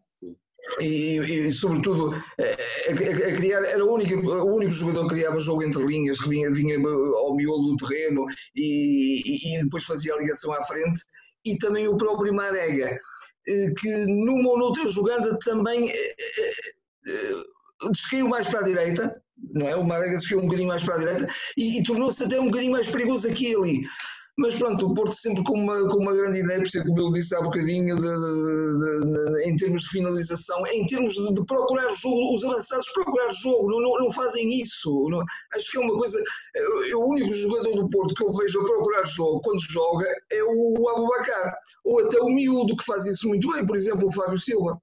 E, 0.80 1.18
e, 1.20 1.52
sobretudo 1.52 2.14
a, 2.14 2.44
a, 2.44 3.30
a, 3.30 3.36
criar 3.36 3.64
era 3.64 3.84
o 3.84 3.94
único, 3.94 4.16
o 4.16 4.56
único 4.56 4.72
jogador 4.72 5.08
que 5.08 5.16
criava 5.16 5.40
jogo 5.40 5.64
entre 5.64 5.84
linhas 5.84 6.20
que 6.20 6.30
vinha, 6.30 6.52
vinha 6.52 6.78
ao 6.78 7.36
miolo 7.36 7.72
do 7.72 7.78
terreno 7.78 8.26
e, 8.56 9.58
e, 9.58 9.64
depois 9.64 9.84
fazia 9.84 10.14
a 10.14 10.20
ligação 10.20 10.54
à 10.54 10.64
frente. 10.64 11.02
E 11.44 11.58
também 11.58 11.88
o 11.88 11.98
próprio 11.98 12.34
Marega. 12.34 12.86
eh, 12.86 13.00
que 13.46 14.06
numa 14.08 14.50
ou 14.50 14.58
noutra 14.58 14.90
jogada 14.90 15.38
também 15.40 15.90
eh, 15.90 16.16
eh, 17.08 17.44
descaiu 17.92 18.30
mais 18.30 18.48
para 18.48 18.62
a 18.62 18.64
direita, 18.64 19.22
não 19.54 19.68
é? 19.68 19.76
O 19.76 19.84
Marega 19.84 20.18
descaiu 20.18 20.40
um 20.40 20.46
bocadinho 20.46 20.70
mais 20.70 20.84
para 20.84 20.96
a 20.96 21.00
direita 21.00 21.34
e, 21.58 21.80
e 21.80 21.84
tornou-se 21.84 22.24
até 22.24 22.40
um 22.40 22.46
bocadinho 22.46 22.72
mais 22.72 22.88
perigoso 22.88 23.28
aqui 23.28 23.52
e 23.52 23.56
ali. 23.56 23.82
Mas 24.36 24.56
pronto, 24.56 24.88
o 24.88 24.94
Porto 24.96 25.14
sempre 25.14 25.44
com 25.44 25.54
uma, 25.54 25.80
com 25.90 25.98
uma 25.98 26.14
grande 26.14 26.40
ideia, 26.40 26.58
por 26.58 26.66
isso 26.66 26.80
é 26.80 26.84
como 26.84 27.00
eu 27.00 27.12
disse 27.12 27.36
há 27.36 27.42
bocadinho, 27.42 27.96
de, 27.96 28.02
de, 28.02 29.32
de, 29.32 29.48
em 29.48 29.56
termos 29.56 29.84
de 29.84 29.90
finalização, 29.90 30.66
em 30.66 30.84
termos 30.88 31.14
de, 31.14 31.46
procurar 31.46 31.92
jogo, 31.92 32.34
os 32.34 32.44
avançados 32.44 32.92
procurar 32.94 33.32
jogo, 33.32 33.70
não, 33.70 33.80
não, 33.80 34.00
não 34.00 34.10
fazem 34.12 34.60
isso. 34.60 35.08
Não, 35.10 35.24
acho 35.54 35.70
que 35.70 35.78
é 35.78 35.82
uma 35.82 35.96
coisa. 35.96 36.20
É, 36.56 36.96
o 36.96 37.06
único 37.10 37.32
jogador 37.32 37.76
do 37.76 37.90
Porto 37.90 38.16
que 38.16 38.24
eu 38.24 38.34
vejo 38.34 38.60
a 38.60 38.66
procurar 38.66 39.06
jogo 39.06 39.40
quando 39.42 39.62
joga 39.70 40.08
é 40.32 40.44
o 40.44 40.90
Abubacar, 40.90 41.56
ou 41.86 42.00
até 42.00 42.20
o 42.20 42.30
miúdo 42.30 42.76
que 42.76 42.86
faz 42.86 43.06
isso 43.06 43.28
muito 43.28 43.52
bem, 43.52 43.64
por 43.68 43.76
exemplo, 43.76 44.08
o 44.08 44.12
Fábio 44.12 44.40
Silva. 44.40 44.82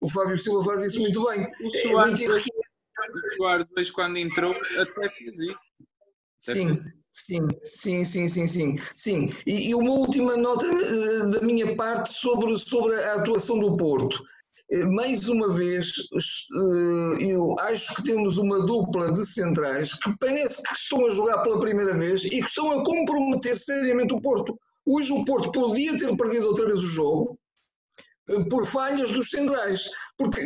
O 0.00 0.10
Fábio 0.10 0.36
Silva 0.36 0.64
faz 0.64 0.82
isso 0.82 0.98
muito 0.98 1.24
bem. 1.26 1.46
O 1.62 1.70
Soares, 1.70 2.20
é 2.20 2.28
o 2.28 3.36
Soares 3.36 3.90
quando 3.92 4.16
entrou, 4.16 4.52
até 4.52 5.10
fez 5.10 5.38
isso. 5.38 5.58
Sim. 6.40 6.80
Sim, 7.12 7.48
sim, 7.62 8.04
sim, 8.04 8.28
sim, 8.28 8.46
sim. 8.46 8.78
sim. 8.94 9.30
E, 9.46 9.70
e 9.70 9.74
uma 9.74 9.90
última 9.90 10.36
nota 10.36 10.66
uh, 10.66 11.30
da 11.30 11.40
minha 11.40 11.74
parte 11.76 12.12
sobre, 12.12 12.56
sobre 12.58 12.94
a 12.94 13.16
atuação 13.16 13.58
do 13.58 13.76
Porto. 13.76 14.22
Uh, 14.72 14.92
mais 14.92 15.28
uma 15.28 15.52
vez, 15.52 15.92
uh, 16.52 17.16
eu 17.20 17.58
acho 17.58 17.94
que 17.96 18.04
temos 18.04 18.38
uma 18.38 18.64
dupla 18.64 19.12
de 19.12 19.26
centrais 19.26 19.92
que 19.94 20.16
parece 20.18 20.62
que 20.62 20.74
estão 20.74 21.04
a 21.06 21.10
jogar 21.10 21.42
pela 21.42 21.58
primeira 21.58 21.94
vez 21.94 22.24
e 22.24 22.30
que 22.30 22.46
estão 22.46 22.70
a 22.70 22.84
comprometer 22.84 23.56
seriamente 23.56 24.14
o 24.14 24.20
Porto. 24.20 24.56
Hoje 24.86 25.12
o 25.12 25.24
Porto 25.24 25.50
podia 25.50 25.98
ter 25.98 26.16
perdido 26.16 26.46
outra 26.46 26.66
vez 26.66 26.78
o 26.78 26.88
jogo 26.88 27.38
por 28.48 28.64
falhas 28.64 29.10
dos 29.10 29.30
centrais, 29.30 29.90
porque 30.16 30.40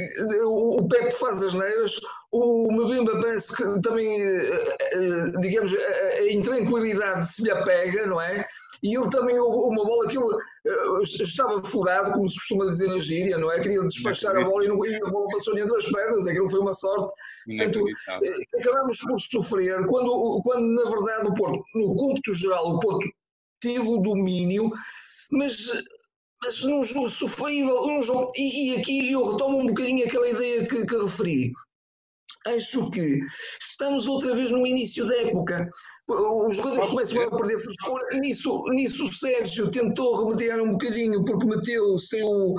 o 0.47 0.88
Pepe 0.88 1.11
faz 1.12 1.42
as 1.42 1.52
neiras, 1.52 2.00
o 2.34 2.72
Mbemba 2.72 3.20
parece 3.20 3.54
que 3.54 3.80
também, 3.80 4.20
eh, 4.20 4.76
eh, 4.92 5.30
digamos, 5.40 5.72
a 5.72 6.32
intranquilidade 6.32 7.28
se 7.32 7.44
lhe 7.44 7.50
apega, 7.52 8.06
não 8.06 8.20
é? 8.20 8.44
E 8.82 8.96
ele 8.96 9.08
também, 9.08 9.38
uma 9.38 9.84
bola 9.84 10.08
que 10.08 10.18
ele 10.18 10.34
eh, 10.66 11.02
estava 11.02 11.62
furado, 11.62 12.10
como 12.10 12.28
se 12.28 12.34
costuma 12.34 12.66
dizer 12.66 12.88
na 12.88 12.98
gíria, 12.98 13.38
não 13.38 13.52
é? 13.52 13.60
Queria 13.60 13.84
despachar 13.84 14.36
a 14.36 14.44
bola 14.44 14.64
e, 14.64 14.68
não, 14.68 14.84
e 14.84 14.96
a 14.96 15.10
bola 15.10 15.28
passou 15.30 15.56
entre 15.56 15.76
as 15.76 15.84
pernas, 15.84 16.26
aquilo 16.26 16.50
foi 16.50 16.58
uma 16.58 16.74
sorte. 16.74 17.14
Portanto, 17.46 17.84
acabamos 18.58 18.98
por 18.98 19.20
sofrer, 19.20 19.86
quando, 19.86 20.40
quando 20.42 20.66
na 20.74 20.90
verdade 20.90 21.28
o 21.28 21.34
Porto, 21.34 21.62
no 21.76 21.94
cômputo 21.94 22.34
geral, 22.34 22.66
o 22.66 22.80
Porto 22.80 23.08
teve 23.60 23.86
o 23.86 23.98
domínio, 23.98 24.72
mas 25.30 25.56
mas 26.42 26.62
num 26.62 26.84
jogo 26.84 27.08
sofrível, 27.08 27.86
num 27.86 28.02
jogo, 28.02 28.30
e, 28.36 28.72
e, 28.72 28.76
aqui 28.76 29.12
eu 29.12 29.32
retomo 29.32 29.60
um 29.60 29.66
bocadinho 29.66 30.04
aquela 30.04 30.28
ideia 30.28 30.66
que, 30.66 30.84
que 30.84 30.96
referi 30.98 31.52
acho 32.46 32.90
que 32.90 33.18
estamos 33.60 34.06
outra 34.06 34.34
vez 34.34 34.50
no 34.50 34.66
início 34.66 35.06
da 35.06 35.16
época. 35.16 35.68
Os 36.08 36.56
jogadores 36.56 36.90
começam 36.90 37.22
a 37.22 37.36
perder 37.36 37.60
frescura. 37.60 38.18
Nisso, 38.18 38.62
nisso 38.70 39.06
o 39.06 39.12
Sérgio 39.12 39.70
tentou 39.70 40.24
remediar 40.24 40.60
um 40.60 40.72
bocadinho, 40.72 41.24
porque 41.24 41.46
meteu 41.46 41.98
sem 41.98 42.22
o, 42.22 42.54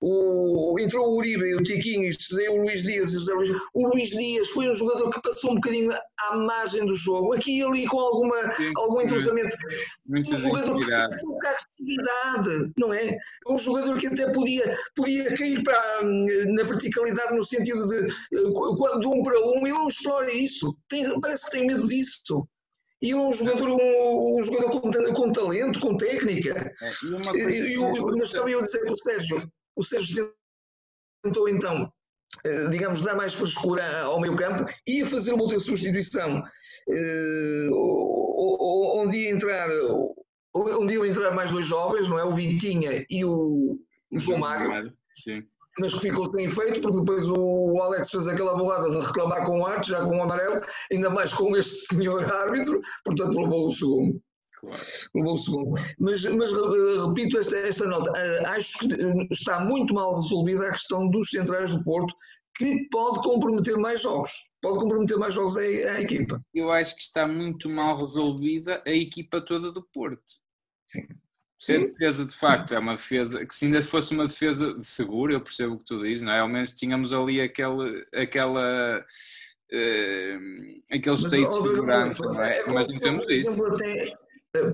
o, 0.00 0.78
entrou 0.78 1.08
o 1.08 1.16
Uribe, 1.16 1.54
o 1.54 1.62
Tiquinho, 1.62 2.10
o 2.50 2.62
Luís 2.62 2.82
Dias 2.82 3.12
e 3.12 3.16
o 3.16 3.18
José 3.18 3.34
Luís. 3.34 3.50
O 3.74 3.88
Luís 3.88 4.10
Dias 4.10 4.48
foi 4.50 4.68
um 4.68 4.74
jogador 4.74 5.10
que 5.10 5.20
passou 5.20 5.52
um 5.52 5.54
bocadinho 5.56 5.92
à 5.92 6.36
margem 6.36 6.86
do 6.86 6.96
jogo, 6.96 7.32
aqui 7.32 7.58
e 7.58 7.62
ali 7.62 7.86
com 7.86 7.98
alguma, 7.98 8.56
Sim, 8.56 8.72
algum 8.76 9.00
entrosamento. 9.00 9.56
Um 10.08 10.24
jogador 10.24 10.78
que 10.78 10.92
agressividade, 10.92 12.72
não 12.76 12.92
é? 12.92 13.18
Um 13.48 13.58
jogador 13.58 13.98
que 13.98 14.06
até 14.06 14.30
podia, 14.32 14.78
podia 14.94 15.36
cair 15.36 15.62
para, 15.62 16.02
na 16.02 16.62
verticalidade 16.62 17.34
no 17.34 17.44
sentido 17.44 17.88
de, 17.88 18.06
de 18.06 19.06
um 19.06 19.22
para 19.22 19.40
um, 19.40 19.66
ele 19.66 19.72
não 19.72 19.88
explora 19.88 20.32
isso. 20.32 20.76
Tem, 20.88 21.20
parece 21.20 21.46
que 21.46 21.50
tem 21.52 21.66
medo 21.66 21.86
disso. 21.86 22.46
E 23.00 23.14
um 23.14 23.32
jogador, 23.32 23.68
um, 23.68 24.38
um 24.38 24.42
jogador 24.42 24.70
com, 24.70 24.90
com, 24.90 25.32
talento, 25.32 25.78
com 25.78 25.96
técnica. 25.96 26.72
É, 26.82 26.90
e 27.04 27.14
uma 27.14 27.30
coisa 27.30 27.50
e, 27.50 27.74
eu, 27.74 27.92
mas 28.16 28.32
também 28.32 28.54
eu 28.54 28.62
dizer 28.62 28.82
que 28.82 28.92
o 28.92 28.98
Sérgio, 28.98 29.48
o 29.78 29.84
Sérgio 29.84 30.34
tentou 31.22 31.48
então, 31.48 31.90
eh, 32.44 32.66
digamos, 32.66 33.00
dar 33.02 33.14
mais 33.14 33.32
frescura 33.32 34.02
ao 34.02 34.20
meio 34.20 34.36
campo 34.36 34.68
e 34.84 35.04
fazer 35.04 35.32
uma 35.32 35.44
outra 35.44 35.58
substituição, 35.60 36.42
eh, 36.90 37.68
onde 37.70 39.18
ia 39.18 39.30
entrar, 39.30 39.68
onde 40.52 40.94
iam 40.94 41.06
entrar 41.06 41.30
mais 41.30 41.52
dois 41.52 41.66
jovens, 41.66 42.08
não 42.08 42.18
é? 42.18 42.24
O 42.24 42.34
Vitinha 42.34 43.06
e 43.08 43.24
o, 43.24 43.78
o 44.10 44.18
João 44.18 44.38
Mário. 44.38 44.92
Sim. 45.14 45.44
Mas 45.78 45.94
que 45.94 46.00
ficou 46.00 46.28
sem 46.32 46.46
efeito, 46.46 46.80
porque 46.80 46.98
depois 46.98 47.30
o 47.30 47.80
Alex 47.80 48.10
fez 48.10 48.26
aquela 48.26 48.56
bolada 48.56 48.90
de 48.90 49.06
reclamar 49.06 49.46
com 49.46 49.60
o 49.60 49.66
arte, 49.66 49.90
já 49.90 50.00
com 50.00 50.18
o 50.18 50.22
amarelo, 50.22 50.60
ainda 50.92 51.08
mais 51.08 51.32
com 51.32 51.56
este 51.56 51.86
senhor 51.86 52.24
árbitro, 52.24 52.80
portanto 53.04 53.40
levou 53.40 53.68
o 53.68 53.72
segundo. 53.72 54.20
Claro. 54.60 55.36
Segundo. 55.36 55.74
Mas, 55.98 56.24
mas 56.24 56.50
eh, 56.52 57.06
repito 57.06 57.38
esta, 57.38 57.56
esta 57.58 57.86
nota. 57.86 58.10
Uh, 58.10 58.46
acho 58.48 58.78
que 58.78 58.94
eh, 58.94 59.28
está 59.30 59.60
muito 59.60 59.94
mal 59.94 60.14
resolvida 60.14 60.66
a 60.66 60.72
questão 60.72 61.08
dos 61.08 61.30
centrais 61.30 61.70
do 61.70 61.82
Porto, 61.84 62.12
que 62.56 62.88
pode 62.90 63.20
comprometer 63.22 63.76
mais 63.76 64.02
jogos. 64.02 64.30
Pode 64.60 64.80
comprometer 64.80 65.16
mais 65.16 65.34
jogos 65.34 65.56
à, 65.56 65.60
à 65.60 66.00
equipa. 66.00 66.42
Eu 66.52 66.72
acho 66.72 66.96
que 66.96 67.02
está 67.02 67.26
muito 67.26 67.70
mal 67.70 67.96
resolvida 67.96 68.82
a 68.84 68.90
equipa 68.90 69.40
toda 69.40 69.70
do 69.70 69.82
Porto. 69.82 70.24
Sim. 70.90 71.06
Sim. 71.60 71.74
A 71.74 71.78
defesa, 71.86 72.24
de 72.24 72.34
facto, 72.34 72.72
é 72.72 72.78
uma 72.78 72.94
defesa 72.94 73.44
que, 73.44 73.52
se 73.52 73.64
ainda 73.66 73.82
fosse 73.82 74.14
uma 74.14 74.26
defesa 74.26 74.74
de 74.74 74.86
seguro, 74.86 75.32
eu 75.32 75.40
percebo 75.40 75.74
o 75.74 75.78
que 75.78 75.84
tu 75.84 75.98
dizes, 75.98 76.22
não 76.22 76.32
é? 76.32 76.38
Ao 76.38 76.48
menos 76.48 76.72
tínhamos 76.72 77.12
ali 77.12 77.40
aquele, 77.40 78.06
aquela. 78.14 79.04
Uh, 79.70 80.80
aquele 80.90 81.16
state 81.16 81.46
de 81.46 81.54
segurança, 81.54 82.24
não 82.24 82.42
é? 82.42 82.64
Mas 82.72 82.88
não 82.88 82.98
temos 83.00 83.26
isso. 83.28 83.66
Eh, 83.82 84.12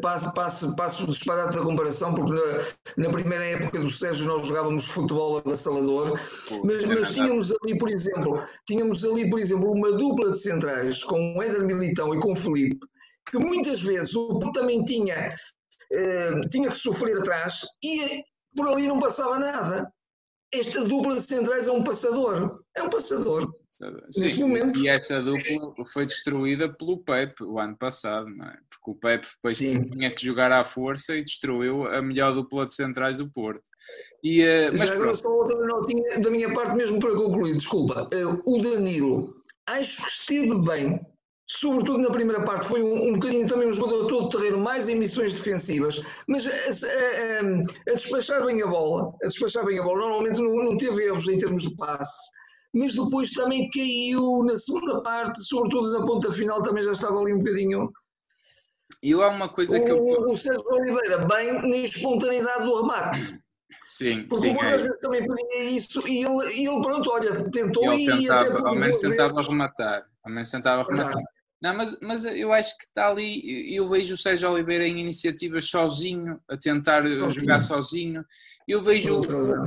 passo, 0.01 0.33
passo, 0.35 0.77
passo 0.77 1.05
o 1.05 1.09
disparate 1.09 1.57
da 1.57 1.63
comparação, 1.63 2.15
porque 2.15 2.33
na, 2.33 3.07
na, 3.07 3.13
primeira 3.13 3.45
época 3.45 3.81
do 3.81 3.91
Sérgio 3.91 4.27
nós 4.27 4.47
jogávamos 4.47 4.87
futebol 4.87 5.39
avassalador, 5.39 6.19
mas, 6.65 6.85
mas 6.85 7.11
tínhamos 7.13 7.53
ali, 7.63 7.77
por 7.77 7.91
exemplo, 7.91 8.43
tínhamos 8.67 9.05
ali, 9.05 9.29
por 9.29 9.39
exemplo, 9.39 9.73
uma 9.73 9.93
dupla 9.93 10.31
de 10.31 10.39
centrais 10.39 11.03
com 11.05 11.37
o 11.37 11.43
Éder 11.43 11.65
Militão 11.65 12.15
e 12.15 12.21
com 12.21 12.33
o 12.33 12.37
Felipe, 12.37 12.87
que 13.31 13.39
muitas 13.39 13.83
vezes 13.83 14.15
o 14.15 14.39
também 14.53 14.85
tinha, 14.85 15.35
eh, 15.93 16.41
tinha 16.51 16.71
que 16.71 16.77
sofrer 16.77 17.19
atrás 17.19 17.61
e 17.83 18.23
por 18.57 18.69
ali 18.69 18.87
não 18.87 18.99
passava 18.99 19.39
nada 19.39 19.93
esta 20.55 20.85
dupla 20.85 21.17
de 21.17 21.23
centrais 21.23 21.67
é 21.67 21.73
um 21.73 21.83
passador. 21.83 22.61
É 22.77 22.83
um 22.83 22.89
passador. 22.89 23.54
Sim, 24.11 24.73
e 24.77 24.89
essa 24.89 25.21
dupla 25.21 25.85
foi 25.93 26.07
destruída 26.07 26.69
pelo 26.69 26.99
Pepe 26.99 27.43
o 27.43 27.59
ano 27.59 27.77
passado, 27.77 28.29
não 28.31 28.47
é? 28.47 28.57
Porque 28.71 28.91
o 28.91 28.95
Pepe 28.95 29.27
depois 29.37 29.59
Sim. 29.59 29.85
tinha 29.85 30.15
que 30.15 30.25
jogar 30.25 30.53
à 30.53 30.63
força 30.63 31.17
e 31.17 31.25
destruiu 31.25 31.87
a 31.87 32.01
melhor 32.01 32.33
dupla 32.33 32.67
de 32.67 32.75
centrais 32.75 33.19
do 33.19 33.29
Porto. 33.29 33.69
E, 34.23 34.43
uh, 34.43 34.73
mas 34.79 34.91
agora 34.91 35.15
só 35.15 35.29
outra 35.29 35.59
notinha 35.67 36.21
da 36.21 36.31
minha 36.31 36.53
parte 36.55 36.77
mesmo 36.77 37.01
para 37.01 37.15
concluir, 37.15 37.55
desculpa. 37.55 38.09
Uh, 38.15 38.41
o 38.45 38.61
Danilo, 38.61 39.35
acho 39.67 40.03
que 40.03 40.11
esteve 40.11 40.59
bem 40.59 41.01
sobretudo 41.47 41.99
na 41.99 42.11
primeira 42.11 42.45
parte, 42.45 42.67
foi 42.67 42.83
um, 42.83 43.09
um 43.09 43.13
bocadinho 43.15 43.47
também 43.47 43.69
um 43.69 43.73
jogador 43.73 44.07
todo 44.07 44.31
terreno, 44.31 44.59
mais 44.59 44.89
em 44.89 44.95
missões 44.95 45.35
defensivas, 45.35 46.03
mas 46.27 46.47
a, 46.47 46.51
a, 46.51 47.91
a, 47.91 47.93
despachar 47.93 48.45
bem 48.47 48.63
a 48.63 48.67
bola, 48.67 49.15
a 49.23 49.27
despachar 49.27 49.65
bem 49.65 49.79
a 49.79 49.83
bola, 49.83 49.99
normalmente 49.99 50.41
não, 50.41 50.55
não 50.55 50.77
teve 50.77 51.05
erros 51.05 51.29
em 51.29 51.39
termos 51.39 51.63
de 51.63 51.77
passe, 51.77 52.31
mas 52.75 52.95
depois 52.95 53.31
também 53.31 53.71
caiu 53.71 54.43
na 54.45 54.57
segunda 54.57 55.01
parte, 55.01 55.41
sobretudo 55.45 55.99
na 55.99 56.05
ponta 56.05 56.33
final, 56.33 56.63
também 56.63 56.83
já 56.83 56.93
estava 56.93 57.21
ali 57.21 57.33
um 57.33 57.39
bocadinho. 57.39 57.91
E 59.03 59.13
há 59.13 59.29
uma 59.29 59.49
coisa 59.49 59.79
o, 59.79 59.85
que 59.85 59.91
eu. 59.91 60.03
O 60.03 60.37
Sérgio 60.37 60.65
Oliveira, 60.67 61.19
bem 61.27 61.53
na 61.69 61.77
espontaneidade 61.77 62.65
do 62.65 62.81
remate. 62.81 63.39
Sim, 63.87 64.25
Porque 64.29 64.49
sim, 64.49 64.57
o 64.57 64.65
é. 64.65 64.99
também 64.99 65.27
pedia 65.27 65.65
isso 65.65 66.07
e 66.09 66.25
ele, 66.25 66.69
ele 66.69 66.83
pronto, 66.83 67.11
olha, 67.11 67.51
tentou 67.51 67.93
ele 67.93 68.03
e 68.03 68.07
tentava, 68.07 68.45
até 68.45 68.69
ao 68.69 68.75
menos 68.75 69.01
tentava 69.01 69.41
rematar. 69.43 70.07
Ao 70.25 70.33
menos 70.33 70.51
tentava 70.51 70.83
rematar. 70.83 71.23
Não, 71.65 71.75
mas, 71.75 71.99
mas 72.03 72.27
eu 72.27 72.53
acho 72.53 72.77
que 72.77 72.85
está 72.85 73.09
ali, 73.09 73.75
eu 73.75 73.89
vejo 73.89 74.13
o 74.13 74.19
Sérgio 74.19 74.51
Oliveira 74.51 74.87
em 74.87 75.01
iniciativas 75.01 75.71
sozinho, 75.71 76.39
a 76.47 76.59
tentar 76.59 77.03
sozinho. 77.07 77.31
jogar 77.31 77.61
sozinho. 77.61 78.23
Eu 78.69 78.83
vejo 78.83 79.21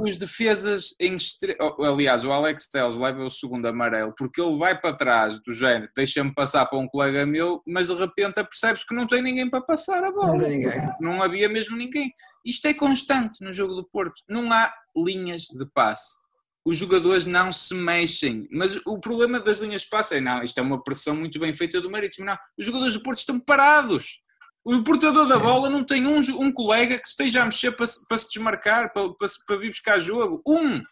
os 0.03 0.15
defesas 0.15 0.95
em 0.99 1.15
extre... 1.15 1.57
aliás, 1.79 2.23
o 2.23 2.31
Alex 2.31 2.69
Telles 2.69 2.97
leva 2.97 3.23
o 3.23 3.31
segundo 3.31 3.65
amarelo 3.65 4.13
porque 4.15 4.39
ele 4.39 4.59
vai 4.59 4.79
para 4.79 4.95
trás 4.95 5.41
do 5.41 5.51
género, 5.51 5.89
deixa-me 5.95 6.31
passar 6.35 6.67
para 6.67 6.77
um 6.77 6.87
colega 6.87 7.25
meu, 7.25 7.63
mas 7.65 7.87
de 7.87 7.95
repente 7.95 8.43
percebes 8.43 8.83
que 8.83 8.93
não 8.93 9.07
tem 9.07 9.23
ninguém 9.23 9.49
para 9.49 9.61
passar 9.61 10.03
a 10.03 10.11
bola. 10.11 10.33
Não 10.33 10.37
tem 10.37 10.49
ninguém. 10.49 10.79
Não 11.01 11.23
havia 11.23 11.49
mesmo 11.49 11.75
ninguém. 11.75 12.13
Isto 12.45 12.67
é 12.67 12.75
constante 12.75 13.43
no 13.43 13.51
jogo 13.51 13.73
do 13.73 13.83
Porto. 13.83 14.21
Não 14.29 14.51
há 14.53 14.71
linhas 14.95 15.45
de 15.45 15.65
passe 15.73 16.26
os 16.67 16.77
jogadores 16.77 17.25
não 17.25 17.49
se 17.49 17.73
mexem. 17.73 18.45
Mas 18.51 18.77
o 18.85 18.99
problema 18.99 19.39
das 19.39 19.59
linhas 19.59 19.83
de 19.83 19.89
passe 19.89 20.17
é, 20.17 20.21
não, 20.21 20.43
isto 20.43 20.57
é 20.57 20.61
uma 20.61 20.83
pressão 20.83 21.15
muito 21.15 21.39
bem 21.39 21.53
feita 21.53 21.79
do 21.79 21.89
Marítimo. 21.89 22.25
Não, 22.25 22.37
os 22.57 22.65
jogadores 22.65 22.93
do 22.93 23.01
Porto 23.01 23.19
estão 23.19 23.39
parados. 23.39 24.21
O 24.65 24.83
portador 24.83 25.29
da 25.29 25.39
bola 25.39 25.69
não 25.69 25.81
tem 25.85 26.05
um, 26.05 26.19
um 26.19 26.51
colega 26.51 26.99
que 26.99 27.07
esteja 27.07 27.41
a 27.41 27.45
mexer 27.45 27.71
para, 27.71 27.85
para 28.09 28.17
se 28.17 28.27
desmarcar, 28.27 28.91
para, 28.91 29.13
para, 29.13 29.27
para 29.47 29.55
vir 29.55 29.69
buscar 29.69 29.97
jogo. 29.97 30.41
Um! 30.45 30.83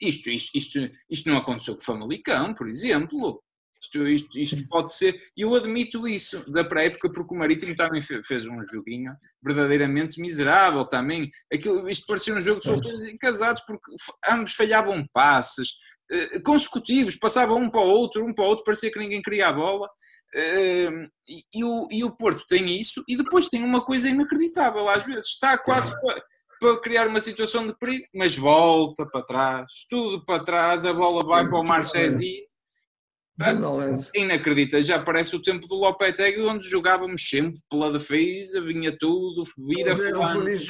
Isto, 0.00 0.30
isto, 0.30 0.56
isto, 0.56 0.90
isto 1.10 1.28
não 1.28 1.36
aconteceu 1.36 1.74
com 1.74 1.82
o 1.82 1.84
Famalicão, 1.84 2.54
por 2.54 2.66
exemplo. 2.66 3.42
Isto, 3.82 4.06
isto, 4.06 4.38
isto 4.38 4.68
pode 4.68 4.94
ser, 4.94 5.20
e 5.36 5.42
eu 5.42 5.54
admito 5.54 6.06
isso 6.06 6.48
da 6.50 6.64
pré-época, 6.64 7.10
porque 7.10 7.34
o 7.34 7.38
Marítimo 7.38 7.74
também 7.74 8.00
fez 8.00 8.46
um 8.46 8.62
joguinho 8.62 9.12
verdadeiramente 9.42 10.20
miserável 10.20 10.86
também. 10.86 11.28
Aquilo, 11.52 11.88
isto 11.88 12.06
parecia 12.06 12.34
um 12.34 12.40
jogo 12.40 12.60
de 12.60 12.66
solteiros 12.66 13.08
e 13.08 13.18
casados, 13.18 13.62
porque 13.66 13.92
ambos 14.30 14.54
falhavam 14.54 15.04
passes 15.12 15.70
eh, 16.12 16.40
consecutivos, 16.40 17.16
passavam 17.16 17.56
um 17.56 17.70
para 17.70 17.80
o 17.80 17.88
outro, 17.88 18.24
um 18.24 18.34
para 18.34 18.44
o 18.44 18.48
outro, 18.48 18.64
parecia 18.64 18.90
que 18.90 18.98
ninguém 18.98 19.22
queria 19.22 19.48
a 19.48 19.52
bola. 19.52 19.88
Eh, 20.34 20.90
e, 21.54 21.64
o, 21.64 21.88
e 21.90 22.04
o 22.04 22.14
Porto 22.16 22.44
tem 22.46 22.64
isso, 22.78 23.02
e 23.08 23.16
depois 23.16 23.48
tem 23.48 23.64
uma 23.64 23.84
coisa 23.84 24.08
inacreditável, 24.08 24.88
às 24.88 25.04
vezes. 25.04 25.28
Está 25.28 25.56
quase 25.56 25.90
para, 26.00 26.22
para 26.60 26.80
criar 26.80 27.08
uma 27.08 27.20
situação 27.20 27.66
de 27.66 27.76
perigo, 27.78 28.04
mas 28.14 28.36
volta 28.36 29.06
para 29.06 29.24
trás, 29.24 29.66
tudo 29.88 30.24
para 30.24 30.44
trás, 30.44 30.84
a 30.84 30.92
bola 30.92 31.24
vai 31.24 31.48
para 31.48 31.58
o 31.58 31.64
Totalmente. 33.38 34.10
Inacreditável, 34.14 34.86
já 34.86 34.98
parece 34.98 35.34
o 35.34 35.40
tempo 35.40 35.66
do 35.66 35.74
Lopetegui 35.74 36.42
onde 36.42 36.68
jogávamos 36.68 37.28
sempre 37.28 37.58
pela 37.70 37.90
defesa, 37.90 38.60
vinha 38.60 38.94
tudo, 38.96 39.42
vira 39.58 39.94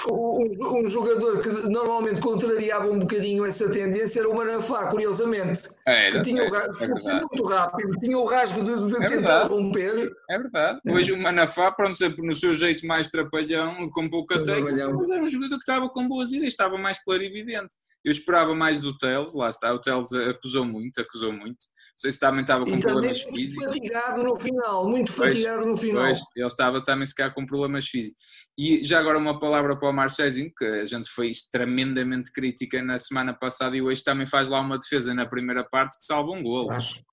um, 0.08 0.78
um 0.78 0.86
jogador 0.86 1.42
que 1.42 1.48
normalmente 1.68 2.20
contrariava 2.20 2.88
um 2.88 3.00
bocadinho 3.00 3.44
essa 3.44 3.68
tendência 3.68 4.20
era 4.20 4.28
o 4.28 4.34
Manafá, 4.34 4.86
curiosamente. 4.86 5.62
Era, 5.86 6.10
que 6.10 6.22
tinha 6.22 6.42
é, 6.42 6.50
o, 6.50 6.56
é 6.56 7.20
muito 7.20 7.44
rápido, 7.44 7.98
tinha 7.98 8.16
o 8.16 8.24
rasgo 8.24 8.62
de, 8.62 8.88
de 8.88 9.02
é 9.02 9.06
tentar 9.06 9.44
romper. 9.48 10.12
É 10.30 10.38
verdade. 10.38 10.80
É. 10.86 10.92
Hoje 10.92 11.12
o 11.12 11.20
Manafá, 11.20 11.72
pronto, 11.72 11.96
sempre 11.96 12.24
no 12.24 12.34
seu 12.34 12.54
jeito 12.54 12.86
mais 12.86 13.08
trapalhão, 13.08 13.90
com 13.90 14.08
pouca 14.08 14.42
técnica, 14.42 14.88
mas 14.90 15.10
era 15.10 15.22
um 15.22 15.26
jogador 15.26 15.56
que 15.56 15.70
estava 15.70 15.88
com 15.88 16.06
boas 16.06 16.30
ideias, 16.30 16.54
estava 16.54 16.78
mais 16.78 17.02
clarividente. 17.02 17.74
Eu 18.04 18.10
esperava 18.10 18.54
mais 18.54 18.80
do 18.80 18.96
Teles, 18.98 19.34
lá 19.34 19.48
está, 19.48 19.72
o 19.72 19.80
Teles 19.80 20.12
acusou 20.12 20.64
muito, 20.64 21.00
acusou 21.00 21.32
muito. 21.32 21.50
Não 21.92 21.98
sei 21.98 22.12
se 22.12 22.18
também 22.18 22.40
estava 22.40 22.64
com 22.64 22.76
e 22.76 22.80
problemas 22.80 23.22
físicos. 23.22 23.66
Muito 23.66 23.74
fatigado 23.74 24.24
no 24.24 24.40
final, 24.40 24.88
muito 24.88 25.12
pois, 25.12 25.28
fatigado 25.28 25.66
no 25.66 25.76
final. 25.76 26.02
Pois, 26.04 26.20
ele 26.34 26.46
estava 26.46 26.82
também 26.82 27.06
se 27.06 27.14
calhar 27.14 27.34
com 27.34 27.46
problemas 27.46 27.86
físicos. 27.86 28.20
E 28.58 28.82
já 28.82 28.98
agora 28.98 29.18
uma 29.18 29.38
palavra 29.38 29.78
para 29.78 29.90
o 29.90 29.92
Marchezinho, 29.92 30.50
que 30.56 30.64
a 30.64 30.84
gente 30.84 31.08
foi 31.10 31.30
tremendamente 31.52 32.32
crítica 32.32 32.82
na 32.82 32.98
semana 32.98 33.32
passada 33.34 33.76
e 33.76 33.82
hoje 33.82 34.02
também 34.02 34.26
faz 34.26 34.48
lá 34.48 34.60
uma 34.60 34.78
defesa 34.78 35.14
na 35.14 35.26
primeira 35.26 35.64
parte 35.64 35.96
que 35.98 36.04
salva 36.04 36.32
um 36.32 36.42
golo. 36.42 36.68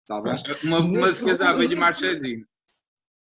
Salva. 0.08 0.34
Uma, 0.64 0.80
uma 0.80 1.08
defesa 1.08 1.50
à 1.50 1.54
de 1.54 1.76
Marchezinho. 1.76 2.46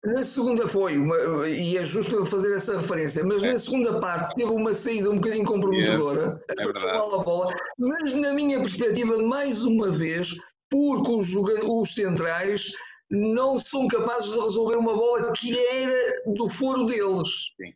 Na 0.06 0.24
segunda 0.24 0.66
foi, 0.66 0.98
uma, 0.98 1.50
e 1.50 1.76
é 1.76 1.84
justo 1.84 2.26
fazer 2.26 2.56
essa 2.56 2.78
referência, 2.78 3.22
mas 3.24 3.44
é. 3.44 3.52
na 3.52 3.60
segunda 3.60 4.00
parte 4.00 4.34
teve 4.36 4.50
uma 4.50 4.74
saída 4.74 5.12
um 5.12 5.16
bocadinho 5.16 5.46
comprometedora, 5.46 6.42
é, 6.50 6.54
é 6.64 6.96
a 6.96 7.18
bola, 7.18 7.54
mas 7.78 8.16
na 8.16 8.32
minha 8.32 8.62
perspectiva, 8.62 9.18
mais 9.22 9.64
uma 9.66 9.92
vez, 9.92 10.30
porque 10.70 11.12
os, 11.12 11.36
os 11.36 11.94
centrais 11.94 12.72
não 13.12 13.60
são 13.60 13.88
capazes 13.90 14.32
de 14.32 14.40
resolver 14.40 14.78
uma 14.78 14.96
bola 14.96 15.34
que 15.34 15.58
era 15.58 16.24
do 16.28 16.50
foro 16.50 16.86
deles. 16.86 17.30
Sim, 17.58 17.74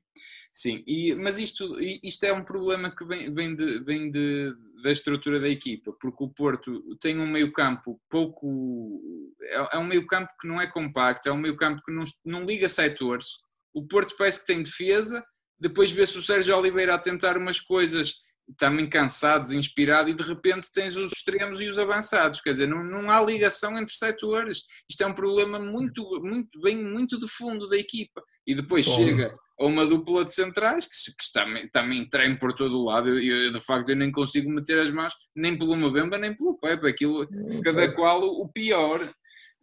Sim. 0.54 0.84
E, 0.88 1.16
mas 1.16 1.40
isto, 1.40 1.78
isto 1.82 2.24
é 2.26 2.32
um 2.32 2.44
problema 2.44 2.96
que 2.96 3.04
vem, 3.04 3.34
vem, 3.34 3.56
de, 3.56 3.80
vem 3.80 4.12
de, 4.12 4.54
da 4.84 4.92
estrutura 4.92 5.40
da 5.40 5.48
equipa, 5.48 5.96
porque 6.00 6.24
o 6.24 6.30
Porto 6.30 6.84
tem 7.00 7.18
um 7.18 7.28
meio 7.28 7.52
campo 7.54 8.00
pouco... 8.10 9.02
É, 9.42 9.78
é 9.78 9.80
um 9.80 9.88
meio 9.88 10.06
campo 10.06 10.30
que 10.40 10.48
não 10.48 10.62
é 10.62 10.68
compacto, 10.68 11.30
é 11.30 11.32
um 11.32 11.38
meio 11.38 11.56
campo 11.56 11.82
que 11.86 11.92
não, 11.92 12.04
não 12.26 12.46
liga 12.46 12.68
setores. 12.68 13.28
O 13.74 13.88
Porto 13.88 14.16
parece 14.18 14.42
que 14.42 14.46
tem 14.46 14.62
defesa, 14.62 15.24
depois 15.58 15.92
vê-se 15.92 16.18
o 16.18 16.22
Sérgio 16.22 16.58
Oliveira 16.58 16.94
a 16.94 17.00
tentar 17.00 17.38
umas 17.38 17.62
coisas 17.62 18.16
também 18.58 18.90
cansado, 18.90 19.44
desinspirado, 19.44 20.10
e 20.10 20.14
de 20.14 20.22
repente 20.22 20.70
tens 20.74 20.98
os 20.98 21.14
extremos 21.14 21.62
e 21.62 21.70
os 21.70 21.80
avançados. 21.80 22.42
Quer 22.42 22.52
dizer, 22.52 22.68
não, 22.68 22.84
não 22.84 23.10
há 23.10 23.22
ligação 23.22 23.78
entre 23.78 23.96
setores. 23.96 24.66
Isto 24.90 25.04
é 25.04 25.08
um 25.08 25.14
problema 25.14 25.60
muito, 25.60 26.04
muito 26.22 26.60
bem, 26.60 26.76
muito 26.76 27.18
de 27.18 27.28
fundo 27.30 27.70
da 27.70 27.78
equipa. 27.78 28.22
E 28.46 28.54
depois 28.54 28.86
Bom. 28.86 28.96
chega 28.96 29.34
a 29.64 29.68
uma 29.68 29.86
dupla 29.86 30.26
de 30.26 30.34
centrais 30.34 30.86
que, 30.86 31.12
que 31.12 31.32
também, 31.34 31.70
também 31.70 32.10
trem 32.10 32.38
por 32.38 32.54
todo 32.54 32.78
o 32.78 32.86
lado. 32.86 33.10
Eu, 33.10 33.20
eu, 33.20 33.52
de 33.52 33.60
facto, 33.60 33.90
eu 33.90 33.96
nem 33.96 34.12
consigo 34.12 34.50
meter 34.50 34.80
as 34.80 34.92
mãos 34.92 35.14
nem 35.36 35.58
pelo 35.58 35.76
Mbemba 35.76 36.18
nem 36.18 36.36
pelo 36.36 36.58
Pepe. 36.58 36.88
Aquilo, 36.88 37.28
cada 37.64 37.92
qual 37.94 38.22
o 38.22 38.52
pior. 38.52 39.14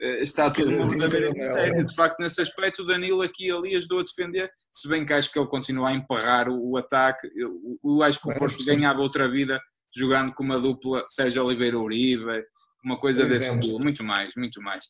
Eh, 0.01 0.23
está 0.23 0.51
tudo 0.51 0.71
muito 0.71 0.99
sério. 0.99 1.85
De 1.85 1.95
facto, 1.95 2.19
nesse 2.21 2.41
aspecto, 2.41 2.83
o 2.83 2.87
Danilo 2.87 3.21
aqui 3.21 3.49
e 3.49 3.51
ali 3.51 3.77
ajudou 3.77 4.01
a 4.01 4.03
defender, 4.03 4.51
se 4.73 4.89
bem 4.89 5.05
que 5.05 5.13
acho 5.13 5.31
que 5.31 5.39
ele 5.39 5.49
continua 5.49 5.91
a 5.91 5.95
emperrar 5.95 6.49
o, 6.49 6.71
o 6.71 6.77
ataque. 6.79 7.29
Eu, 7.37 7.51
eu, 7.85 8.03
acho 8.03 8.21
que 8.21 8.31
o 8.31 8.35
Porto 8.35 8.65
ganhava 8.65 9.01
outra 9.01 9.31
vida 9.31 9.61
jogando 9.95 10.33
com 10.33 10.43
uma 10.43 10.59
dupla 10.59 11.05
Sérgio 11.09 11.45
Oliveira 11.45 11.79
Uribe, 11.79 12.45
uma 12.85 12.99
coisa 12.99 13.25
desse 13.27 13.47
estilo, 13.47 13.79
muito 13.79 14.03
mais, 14.03 14.35
muito 14.37 14.61
mais. 14.63 14.85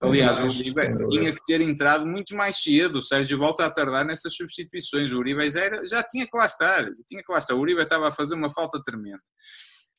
Aliás, 0.00 0.40
o 0.40 0.46
Uribe 0.46 1.08
tinha 1.08 1.32
que 1.32 1.44
ter 1.44 1.60
entrado 1.60 2.06
muito 2.06 2.34
mais 2.34 2.56
cedo. 2.62 2.98
O 2.98 3.02
Sérgio 3.02 3.38
volta 3.38 3.64
a 3.64 3.70
tardar 3.70 4.04
nessas 4.04 4.34
substituições. 4.34 5.12
O 5.12 5.18
Uribe 5.18 5.48
já, 5.48 5.60
era, 5.60 5.86
já 5.86 6.02
tinha 6.02 6.26
que 6.26 6.36
lá 6.36 6.46
estar, 6.46 6.84
já 6.84 7.02
tinha 7.08 7.22
que 7.22 7.32
lá 7.32 7.38
estar. 7.38 7.54
O 7.54 7.60
Uribe 7.60 7.82
estava 7.82 8.08
a 8.08 8.12
fazer 8.12 8.34
uma 8.34 8.50
falta 8.50 8.80
tremenda. 8.82 9.22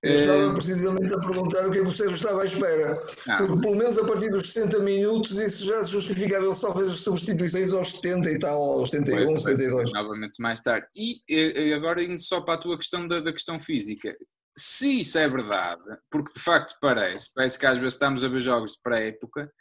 Eu 0.04 0.14
estava 0.14 0.44
eh, 0.44 0.54
precisamente 0.54 1.12
a 1.12 1.20
perguntar 1.20 1.68
o 1.68 1.72
que 1.72 1.80
é 1.80 1.82
que 1.82 1.88
o 1.88 1.94
Sérgio 1.94 2.16
estava 2.16 2.44
à 2.44 2.46
espera. 2.46 3.04
Não. 3.26 3.38
Porque 3.38 3.62
pelo 3.62 3.76
menos 3.76 3.98
a 3.98 4.06
partir 4.06 4.30
dos 4.30 4.54
60 4.54 4.80
minutos 4.80 5.32
isso 5.40 5.66
já 5.66 5.84
se 5.84 5.92
justificava. 5.92 6.46
Ele 6.46 6.54
só 6.54 6.72
fez 6.76 6.90
as 6.90 7.00
substituições 7.00 7.74
aos 7.74 7.96
70 7.96 8.30
e 8.30 8.40
tal, 8.40 8.62
aos 8.62 8.92
71, 8.92 9.26
foi, 9.26 9.40
72. 9.40 9.94
Novamente 9.94 10.40
mais 10.40 10.62
tarde. 10.62 10.86
E, 10.96 11.20
e 11.28 11.74
agora 11.74 12.04
indo 12.04 12.20
só 12.20 12.42
para 12.42 12.54
a 12.54 12.60
tua 12.60 12.78
questão 12.78 13.08
da, 13.08 13.20
da 13.20 13.34
questão 13.34 13.60
física. 13.60 14.16
Se 14.58 15.02
isso 15.02 15.18
é 15.20 15.30
verdade, 15.30 15.84
porque 16.10 16.34
de 16.34 16.40
facto 16.40 16.76
parece, 16.82 17.32
parece 17.34 17.60
que 17.60 17.66
às 17.66 17.78
vezes 17.78 17.94
estamos 17.94 18.24
a 18.24 18.28
ver 18.28 18.42
jogos 18.42 18.72
de 18.72 18.82
pré-época, 18.82 19.52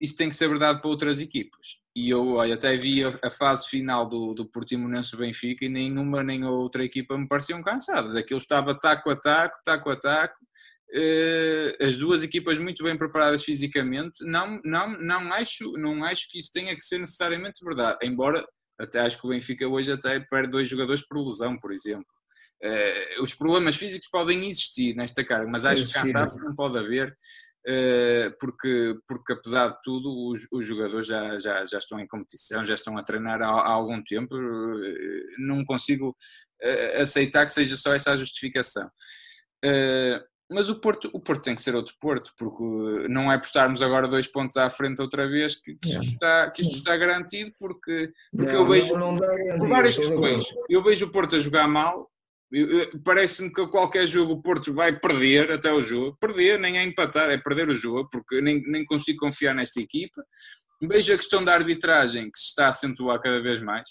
isso 0.00 0.16
tem 0.16 0.28
que 0.28 0.34
ser 0.36 0.48
verdade 0.48 0.80
para 0.80 0.90
outras 0.90 1.20
equipas. 1.20 1.78
E 1.96 2.10
eu 2.10 2.34
olha, 2.34 2.54
até 2.54 2.76
vi 2.76 3.04
a, 3.04 3.18
a 3.22 3.30
fase 3.30 3.68
final 3.68 4.06
do, 4.06 4.34
do 4.34 4.46
Portimonense 4.50 5.16
Benfica 5.16 5.64
e 5.64 5.68
nenhuma 5.68 6.22
nem 6.22 6.44
outra 6.44 6.84
equipa 6.84 7.16
me 7.16 7.28
pareciam 7.28 7.62
cansadas. 7.62 8.14
Aquilo 8.14 8.38
estava 8.38 8.78
taco 8.78 9.10
a 9.10 9.16
taco, 9.16 9.58
taco 9.64 9.90
a 9.90 9.96
taco. 9.96 10.36
Uh, 10.94 11.84
as 11.84 11.96
duas 11.96 12.22
equipas 12.22 12.58
muito 12.58 12.82
bem 12.82 12.96
preparadas 12.96 13.44
fisicamente. 13.44 14.24
Não, 14.24 14.60
não, 14.64 14.98
não, 15.00 15.32
acho, 15.32 15.72
não 15.72 16.04
acho 16.04 16.28
que 16.30 16.38
isso 16.38 16.50
tenha 16.52 16.74
que 16.74 16.82
ser 16.82 16.98
necessariamente 16.98 17.64
verdade. 17.64 17.98
Embora 18.02 18.44
até 18.78 19.00
acho 19.00 19.20
que 19.20 19.26
o 19.26 19.30
Benfica 19.30 19.66
hoje 19.68 19.92
até 19.92 20.18
perde 20.20 20.50
dois 20.50 20.68
jogadores 20.68 21.06
por 21.06 21.24
lesão, 21.24 21.56
por 21.58 21.72
exemplo. 21.72 22.06
Uh, 22.64 23.22
os 23.22 23.34
problemas 23.34 23.76
físicos 23.76 24.08
podem 24.08 24.46
existir 24.48 24.94
nesta 24.94 25.22
carga, 25.22 25.46
mas 25.50 25.66
acho 25.66 25.86
que 25.86 25.92
cansaço 25.92 26.44
não 26.44 26.54
pode 26.54 26.78
haver. 26.78 27.14
Eh, 27.66 28.30
porque, 28.38 28.94
porque 29.08 29.32
apesar 29.32 29.68
de 29.68 29.80
tudo 29.82 30.30
os, 30.30 30.46
os, 30.52 30.66
jogadores 30.66 31.06
já, 31.06 31.38
já, 31.38 31.64
já 31.64 31.78
estão 31.78 31.98
em 31.98 32.06
competição, 32.06 32.62
já 32.62 32.74
estão 32.74 32.98
a 32.98 33.02
treinar 33.02 33.40
há, 33.40 33.48
há 33.48 33.70
algum 33.70 34.02
tempo, 34.02 34.36
eh, 34.36 35.22
não 35.38 35.64
consigo 35.64 36.14
eh, 36.60 37.00
aceitar 37.00 37.46
que 37.46 37.52
seja 37.52 37.74
só 37.78 37.94
essa 37.94 38.12
a 38.12 38.16
justificação. 38.16 38.88
Mas 40.50 40.68
o 40.68 40.78
Porto, 40.78 41.08
o 41.14 41.18
Porto 41.18 41.42
tem 41.42 41.54
que 41.54 41.62
ser 41.62 41.74
outro 41.74 41.94
Porto, 41.98 42.32
porque 42.36 43.08
não 43.08 43.32
é 43.32 43.38
por 43.38 43.46
estarmos 43.46 43.80
agora 43.80 44.06
dois 44.06 44.26
pontos 44.26 44.58
à 44.58 44.68
frente 44.68 45.00
outra 45.00 45.26
vez 45.26 45.56
que, 45.56 45.74
que, 45.76 45.88
isto, 45.88 46.02
está, 46.02 46.50
que 46.50 46.60
isto 46.60 46.74
está 46.74 46.94
garantido, 46.98 47.50
porque, 47.58 48.12
porque 48.30 48.52
não, 48.52 48.60
eu 48.60 48.68
vejo 48.68 48.94
não, 48.94 49.12
não 49.12 49.58
por 49.58 49.68
várias 49.70 49.96
questões. 49.96 50.44
Eu 50.68 50.82
vejo 50.82 51.06
o 51.06 51.10
Porto 51.10 51.34
a 51.36 51.40
jogar 51.40 51.66
mal, 51.66 52.10
Parece-me 53.04 53.52
que 53.52 53.66
qualquer 53.68 54.06
jogo 54.06 54.34
o 54.34 54.42
Porto 54.42 54.72
vai 54.72 54.98
perder 54.98 55.50
até 55.50 55.72
o 55.72 55.80
jogo. 55.80 56.16
Perder, 56.20 56.58
nem 56.58 56.78
é 56.78 56.84
empatar, 56.84 57.30
é 57.30 57.38
perder 57.38 57.68
o 57.68 57.74
jogo, 57.74 58.08
porque 58.10 58.40
nem, 58.40 58.62
nem 58.62 58.84
consigo 58.84 59.18
confiar 59.18 59.54
nesta 59.54 59.80
equipa. 59.80 60.22
Vejo 60.82 61.12
a 61.12 61.16
questão 61.16 61.42
da 61.42 61.54
arbitragem 61.54 62.30
que 62.30 62.38
se 62.38 62.46
está 62.46 62.66
a 62.66 62.68
acentuar 62.68 63.20
cada 63.20 63.40
vez 63.42 63.60
mais. 63.60 63.88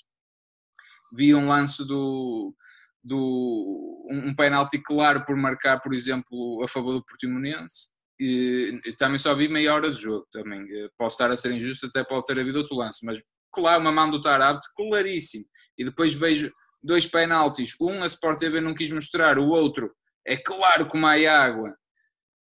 Vi 1.15 1.33
um 1.33 1.47
lance 1.47 1.85
do, 1.85 2.55
do 3.03 4.07
um 4.09 4.35
penalti 4.35 4.81
claro 4.81 5.25
por 5.25 5.35
marcar, 5.35 5.79
por 5.79 5.93
exemplo, 5.93 6.61
a 6.63 6.67
favor 6.67 6.93
do 6.93 7.05
Portimonense. 7.05 7.91
E, 8.19 8.79
também 8.97 9.17
só 9.17 9.35
vi 9.35 9.47
meia 9.49 9.73
hora 9.73 9.91
de 9.91 9.99
jogo 9.99 10.25
também. 10.31 10.65
Posso 10.97 11.15
estar 11.15 11.29
a 11.31 11.35
ser 11.35 11.51
injusto, 11.51 11.87
até 11.87 12.03
pode 12.03 12.23
ter 12.25 12.39
havido 12.39 12.59
outro 12.59 12.75
lance, 12.75 13.05
mas 13.05 13.19
claro, 13.51 13.81
uma 13.81 13.91
mão 13.91 14.09
do 14.09 14.21
Tarabte, 14.21 14.67
claríssimo. 14.75 15.45
E 15.77 15.83
depois 15.83 16.13
vejo 16.13 16.51
dois 16.83 17.07
penaltis, 17.07 17.75
um 17.79 18.03
a 18.03 18.07
Sport 18.07 18.39
TV 18.39 18.59
não 18.59 18.73
quis 18.73 18.91
mostrar, 18.91 19.39
o 19.39 19.47
outro 19.47 19.93
é 20.25 20.37
claro 20.37 20.87
como 20.87 21.05
há 21.07 21.13
água, 21.13 21.75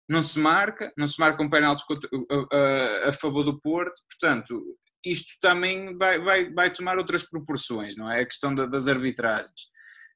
não 0.10 0.23
se 0.23 0.39
marca, 0.39 0.91
não 0.97 1.08
se 1.08 1.19
marcam 1.19 1.49
penaltis 1.49 1.86
a, 2.32 2.56
a, 2.56 3.10
a, 3.10 3.13
favor 3.13 3.43
do 3.43 3.60
Porto, 3.62 4.02
portanto, 4.10 4.60
isto 5.06 5.34
também 5.39 5.95
vai, 5.97 6.19
vai, 6.19 6.52
vai 6.52 6.71
tomar 6.71 6.97
outras 6.97 7.23
proporções, 7.23 7.95
não 7.95 8.12
é? 8.12 8.21
A 8.21 8.25
questão 8.25 8.54
da, 8.54 8.65
das 8.65 8.88
arbitragens. 8.88 9.69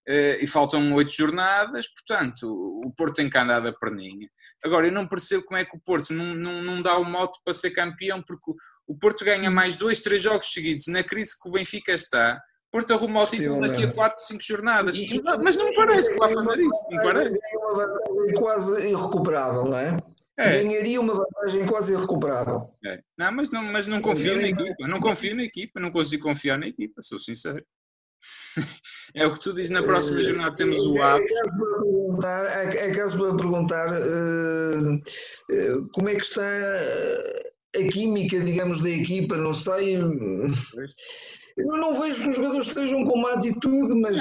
Uh, 0.09 0.35
e 0.41 0.47
faltam 0.47 0.93
oito 0.95 1.13
jornadas, 1.13 1.87
portanto, 1.87 2.45
o 2.45 2.91
Porto 2.93 3.15
tem 3.15 3.29
que 3.29 3.37
andar 3.37 3.61
da 3.61 3.71
perninha. 3.71 4.27
Agora, 4.65 4.87
eu 4.87 4.91
não 4.91 5.07
percebo 5.07 5.45
como 5.45 5.57
é 5.57 5.63
que 5.63 5.77
o 5.77 5.79
Porto 5.79 6.11
não, 6.11 6.35
não, 6.35 6.61
não 6.61 6.81
dá 6.81 6.97
o 6.97 7.05
moto 7.05 7.39
para 7.45 7.53
ser 7.53 7.71
campeão, 7.71 8.21
porque 8.21 8.51
o 8.85 8.97
Porto 8.97 9.23
ganha 9.23 9.49
mais 9.49 9.77
dois, 9.77 9.99
três 9.99 10.21
jogos 10.21 10.51
seguidos 10.51 10.87
na 10.87 11.03
crise 11.03 11.39
que 11.39 11.47
o 11.47 11.51
Benfica 11.53 11.93
está, 11.93 12.41
Porto 12.73 12.91
arruma 12.91 13.21
o 13.21 13.27
título 13.27 13.61
daqui 13.61 13.83
a 13.83 13.93
4, 13.93 14.25
5 14.25 14.41
jornadas. 14.41 14.97
Mas 15.43 15.55
não 15.55 15.69
me 15.69 15.75
parece 15.75 16.11
que 16.11 16.17
vai 16.17 16.33
fazer 16.33 16.59
isso. 16.59 16.85
Não 16.89 17.03
parece. 17.03 17.39
É 18.29 18.33
quase 18.33 18.87
irrecuperável, 18.89 19.65
não 19.65 19.77
é? 19.77 19.95
é. 20.39 20.63
ganharia 20.63 20.99
uma 20.99 21.13
vantagem 21.13 21.67
quase 21.67 21.93
irrecuperável. 21.93 22.73
É. 22.83 22.99
Não, 23.15 23.31
mas 23.31 23.51
não, 23.51 23.63
mas 23.71 23.85
não 23.85 24.01
confio 24.01 24.35
na 24.37 24.47
equipa, 24.47 24.87
não 24.87 24.99
confio 24.99 25.35
na 25.35 25.43
equipa, 25.43 25.79
não 25.79 25.91
consigo 25.91 26.23
confiar 26.23 26.57
na 26.57 26.65
equipa, 26.65 26.99
sou 27.03 27.19
sincero. 27.19 27.63
é 29.13 29.27
o 29.27 29.33
que 29.33 29.39
tu 29.39 29.53
dizes, 29.53 29.69
na 29.69 29.83
próxima 29.83 30.19
eh, 30.21 30.23
jornada 30.23 30.55
temos 30.55 30.83
o 30.83 30.99
hábito. 30.99 31.31
É 32.55 32.89
caso 32.89 33.19
para 33.19 33.37
perguntar 33.37 33.89
uh, 33.91 34.95
uh, 34.95 35.89
como 35.93 36.09
é 36.09 36.15
que 36.15 36.23
está 36.23 36.41
a 37.75 37.87
química, 37.91 38.39
digamos, 38.39 38.81
da 38.81 38.89
equipa, 38.89 39.37
não 39.37 39.53
sei. 39.53 39.99
Eu 41.57 41.77
não 41.77 41.99
vejo 41.99 42.21
que 42.21 42.29
os 42.29 42.35
jogadores 42.35 42.67
estejam 42.67 43.03
com 43.03 43.17
uma 43.17 43.33
atitude, 43.33 43.93
mas. 43.93 44.17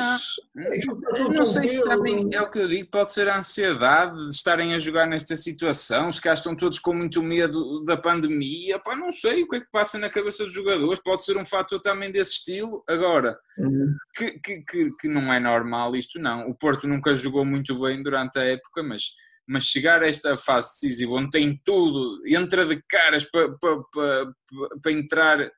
Não, 0.55 1.29
não 1.31 1.47
sei 1.47 1.69
se 1.69 1.83
também 1.83 2.29
é 2.33 2.41
o 2.41 2.51
que 2.51 2.59
eu 2.59 2.69
digo, 2.69 2.91
pode 2.91 3.13
ser 3.13 3.29
a 3.29 3.39
ansiedade 3.39 4.19
de 4.29 4.35
estarem 4.35 4.75
a 4.75 4.79
jogar 4.79 5.07
nesta 5.07 5.37
situação, 5.37 6.09
os 6.09 6.21
caras 6.21 6.41
estão 6.41 6.55
todos 6.55 6.79
com 6.79 6.93
muito 6.93 7.23
medo 7.23 7.85
da 7.85 7.97
pandemia, 7.97 8.79
pá, 8.79 8.95
não 8.95 9.11
sei 9.11 9.43
o 9.43 9.49
que 9.49 9.57
é 9.57 9.61
que 9.61 9.71
passa 9.71 9.99
na 9.99 10.11
cabeça 10.11 10.45
dos 10.45 10.53
jogadores, 10.53 11.01
pode 11.03 11.25
ser 11.25 11.39
um 11.39 11.45
fator 11.45 11.81
também 11.81 12.13
desse 12.13 12.33
estilo. 12.33 12.85
Agora, 12.89 13.39
uhum. 13.59 13.95
que, 14.15 14.39
que, 14.39 14.63
que, 14.63 14.91
que 15.01 15.09
não 15.09 15.33
é 15.33 15.41
normal 15.41 15.97
isto, 15.97 16.19
não. 16.19 16.49
O 16.49 16.55
Porto 16.55 16.87
nunca 16.87 17.15
jogou 17.15 17.45
muito 17.45 17.81
bem 17.81 18.03
durante 18.03 18.39
a 18.39 18.45
época, 18.45 18.83
mas 18.83 19.13
mas 19.47 19.65
chegar 19.65 20.03
a 20.03 20.09
esta 20.09 20.37
fase 20.37 20.69
decisiva 20.73 21.13
onde 21.13 21.31
tem 21.31 21.61
tudo, 21.65 22.21
entra 22.27 22.65
de 22.65 22.81
caras 22.89 23.25
para, 23.25 23.53
para, 23.59 23.83
para, 23.93 24.33
para 24.81 24.93
entrar 24.93 25.51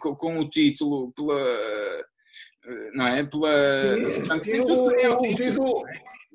com, 0.00 0.14
com, 0.16 0.38
o 0.38 0.48
título, 0.48 1.12
pela, 1.12 1.40
eh, 2.66 2.90
não 2.94 3.06
é? 3.06 3.24
Pela, 3.24 3.68
sim, 3.68 4.42
sim, 4.42 4.60
o, 4.60 4.86
o, 4.86 5.34
título. 5.34 5.84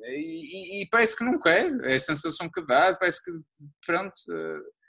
E, 0.04 0.82
e, 0.82 0.88
parece 0.90 1.16
que 1.16 1.24
não 1.24 1.40
quer, 1.40 1.72
é 1.84 1.96
a 1.96 2.00
sensação 2.00 2.50
que 2.50 2.66
dá, 2.66 2.96
parece 2.96 3.24
que 3.24 3.32
pronto. 3.86 4.14
Eh, 4.32 4.82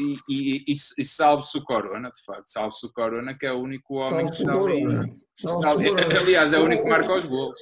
e, 0.00 0.16
e, 0.28 0.64
e, 0.68 0.74
e 0.74 1.04
salve-se 1.04 1.58
o 1.58 1.62
Corona, 1.62 2.10
de 2.10 2.24
facto, 2.24 2.46
salve-se 2.46 2.86
o 2.86 2.92
Corona, 2.92 3.36
que 3.38 3.46
é 3.46 3.52
o 3.52 3.60
único 3.60 3.96
homem 3.96 4.26
que 4.26 4.32
está 4.32 5.70
ali. 5.70 5.90
Aliás, 6.18 6.52
é 6.52 6.58
o 6.58 6.64
único 6.64 6.84
que 6.84 6.88
marca 6.88 7.14
os 7.14 7.24
golos. 7.24 7.58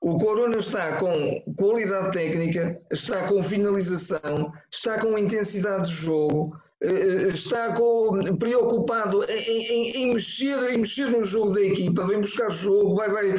O 0.00 0.16
Corona 0.16 0.58
está 0.58 0.96
com 0.96 1.42
qualidade 1.56 2.12
técnica, 2.12 2.80
está 2.90 3.26
com 3.26 3.42
finalização, 3.42 4.52
está 4.72 5.00
com 5.00 5.18
intensidade 5.18 5.88
de 5.88 5.94
jogo, 5.94 6.56
eh, 6.56 6.67
está 6.80 7.74
com, 7.74 8.36
preocupado 8.38 9.24
em, 9.24 9.38
em, 9.38 9.96
em, 9.96 10.14
mexer, 10.14 10.70
em 10.70 10.78
mexer 10.78 11.10
no 11.10 11.24
jogo 11.24 11.52
da 11.52 11.62
equipa, 11.62 12.06
vem 12.06 12.20
buscar 12.20 12.50
jogo, 12.50 12.94
vai, 12.94 13.10
vai. 13.10 13.30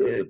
Eh, 0.00 0.26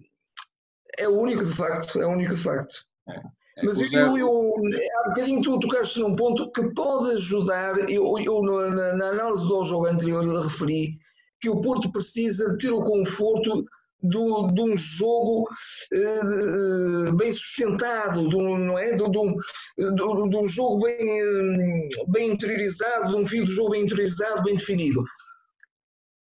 é 0.99 1.09
o 1.09 1.19
único 1.19 1.45
de 1.45 1.53
facto, 1.53 2.01
é 2.01 2.07
o 2.07 2.11
único 2.11 2.35
de 2.35 2.43
facto. 2.43 2.85
É, 3.09 3.17
é 3.17 3.65
Mas 3.65 3.81
eu, 3.81 4.19
eu, 4.19 4.55
há 4.99 5.09
bocadinho 5.09 5.43
tu 5.43 5.59
tocaste 5.61 6.01
num 6.01 6.15
ponto 6.15 6.51
que 6.53 6.75
pode 6.75 7.15
ajudar, 7.15 7.79
eu, 7.91 8.19
eu 8.19 8.43
na, 8.43 8.95
na 8.95 9.09
análise 9.09 9.49
do 9.49 9.65
jogo 9.65 9.87
anterior 9.87 10.25
referi 10.43 10.99
que 11.41 11.49
o 11.49 11.61
Porto 11.63 11.91
precisa 11.91 12.51
de 12.51 12.59
ter 12.59 12.73
o 12.73 12.83
conforto 12.83 13.65
do, 14.03 14.49
de 14.49 14.61
um 14.63 14.77
jogo 14.77 15.49
uh, 15.93 17.13
bem 17.17 17.33
sustentado, 17.33 18.29
de 18.29 18.37
um, 18.37 18.59
não 18.59 18.79
é? 18.79 18.95
de, 18.95 19.03
um, 19.03 19.37
de, 19.77 20.37
um 20.37 20.49
jogo 20.49 20.85
bem, 20.85 21.23
uh, 21.23 22.11
bem 22.11 22.33
interiorizado, 22.33 23.13
de 23.13 23.21
um 23.21 23.27
fio 23.27 23.45
de 23.45 23.53
jogo 23.53 23.71
bem 23.71 23.85
interiorizado, 23.85 24.43
bem 24.43 24.57
definido. 24.57 25.05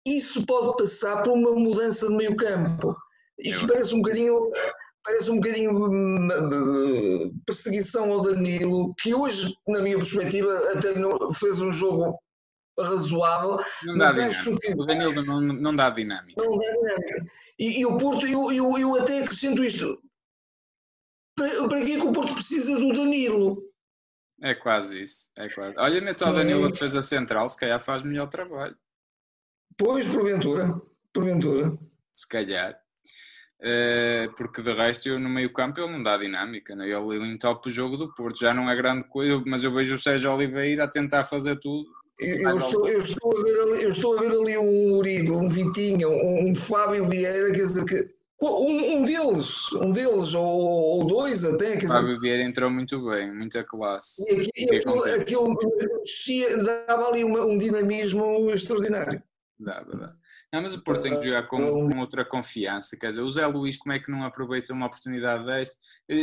Isso 0.08 0.46
pode 0.46 0.78
passar 0.78 1.24
por 1.24 1.34
uma 1.34 1.52
mudança 1.52 2.08
de 2.08 2.16
meio 2.16 2.36
campo. 2.36 2.96
Isto 3.40 3.68
parece 3.68 3.94
um 3.94 4.02
bocadinho 4.02 4.52
parece 5.04 5.30
um 5.30 5.36
bocadinho 5.36 5.72
perseguição 7.46 8.12
ao 8.12 8.22
Danilo, 8.22 8.94
que 9.00 9.14
hoje, 9.14 9.54
na 9.68 9.82
minha 9.82 9.98
perspectiva, 9.98 10.52
até 10.74 10.94
fez 11.40 11.62
um 11.62 11.72
jogo 11.72 12.18
razoável, 12.80 13.60
não 13.84 13.98
mas 13.98 14.18
acho 14.20 14.58
que. 14.58 14.74
O 14.74 14.86
Danilo 14.86 15.24
não, 15.24 15.42
não 15.42 15.76
dá 15.76 15.90
dinâmica. 15.90 16.42
Não 16.44 16.58
dá 16.58 16.72
dinâmica. 16.72 17.32
E, 17.58 17.80
e 17.80 17.86
o 17.86 17.98
Porto, 17.98 18.28
eu, 18.28 18.52
eu, 18.52 18.78
eu 18.78 18.96
até 18.96 19.24
acrescento 19.24 19.64
isto. 19.64 20.02
Para, 21.36 21.68
para 21.68 21.86
que 21.86 21.94
é 21.94 22.00
que 22.00 22.06
o 22.06 22.12
Porto 22.12 22.34
precisa 22.34 22.76
do 22.76 22.94
Danilo? 22.94 23.62
É 24.42 24.54
quase 24.54 25.02
isso. 25.02 25.30
É 25.38 25.48
quase. 25.50 25.76
Olha, 25.78 26.02
Neto 26.02 26.26
Danilo 26.26 26.72
que 26.72 26.80
fez 26.80 26.96
a 26.96 27.02
central, 27.02 27.48
se 27.48 27.58
calhar 27.58 27.80
faz 27.80 28.04
melhor 28.04 28.28
trabalho. 28.28 28.76
Pois, 29.78 30.08
porventura. 30.08 30.82
Porventura. 31.14 31.78
Se 32.14 32.28
calhar. 32.28 32.80
Uh, 33.60 34.32
porque 34.36 34.62
de 34.62 34.74
resto 34.74 35.08
eu 35.08 35.18
no 35.18 35.30
meio 35.30 35.52
campo 35.52 35.80
ele 35.80 35.92
não 35.92 36.04
dá 36.04 36.18
dinâmica, 36.18 36.76
né? 36.76 36.90
ele, 36.90 37.16
ele 37.16 37.32
entope 37.32 37.70
o 37.70 37.72
jogo 37.72 37.96
do 37.96 38.14
Porto, 38.14 38.38
já 38.38 38.54
não 38.54 38.70
é 38.70 38.76
grande 38.76 39.08
coisa, 39.08 39.42
mas 39.46 39.64
eu 39.64 39.74
vejo 39.74 39.96
o 39.96 39.98
Sérgio 39.98 40.32
Oliveira 40.32 40.84
a 40.84 40.90
tentar 40.90 41.24
fazer 41.24 41.58
tudo 41.60 41.90
eu 42.20 42.56
estou, 42.56 42.88
eu, 42.88 43.00
estou 43.02 43.38
a 43.38 43.44
ver 43.44 43.62
ali, 43.62 43.84
eu 43.84 43.90
estou 43.90 44.18
a 44.18 44.22
ver 44.22 44.32
ali 44.32 44.58
um 44.58 44.94
Uribe, 44.94 45.32
um 45.32 45.50
Vitinho, 45.50 46.10
um, 46.10 46.50
um 46.50 46.56
Fábio 46.56 47.08
Vieira, 47.10 47.52
quer 47.52 47.64
dizer, 47.64 47.86
que, 47.86 48.16
um, 48.42 48.98
um 48.98 49.04
deles, 49.04 49.72
um 49.74 49.92
deles, 49.92 50.34
ou, 50.34 50.44
ou 50.46 51.06
dois 51.06 51.44
até. 51.44 51.72
Quer 51.72 51.78
dizer, 51.78 51.94
Fábio 51.94 52.20
Vieira 52.20 52.44
entrou 52.44 52.70
muito 52.70 53.04
bem, 53.10 53.34
muita 53.34 53.64
classe. 53.64 54.24
E 54.30 54.76
aquilo, 54.76 55.04
aquilo, 55.04 55.52
aquilo 55.52 56.64
dava 56.88 57.10
ali 57.10 57.24
uma, 57.24 57.42
um 57.42 57.58
dinamismo 57.58 58.52
extraordinário. 58.52 59.22
Dava, 59.60 59.96
dá. 59.96 60.16
Não, 60.54 60.62
mas 60.62 60.74
o 60.74 60.82
Porto 60.82 61.02
tem 61.02 61.20
que 61.20 61.26
jogar 61.26 61.48
com, 61.48 61.90
com, 61.90 62.00
outra 62.00 62.24
confiança. 62.24 62.96
Quer 62.98 63.10
dizer, 63.10 63.22
o 63.22 63.30
Zé 63.30 63.46
Luís, 63.46 63.76
como 63.76 63.92
é 63.92 64.00
que 64.00 64.10
não 64.10 64.24
aproveita 64.24 64.72
uma 64.72 64.86
oportunidade 64.86 65.46
desta? 65.46 65.76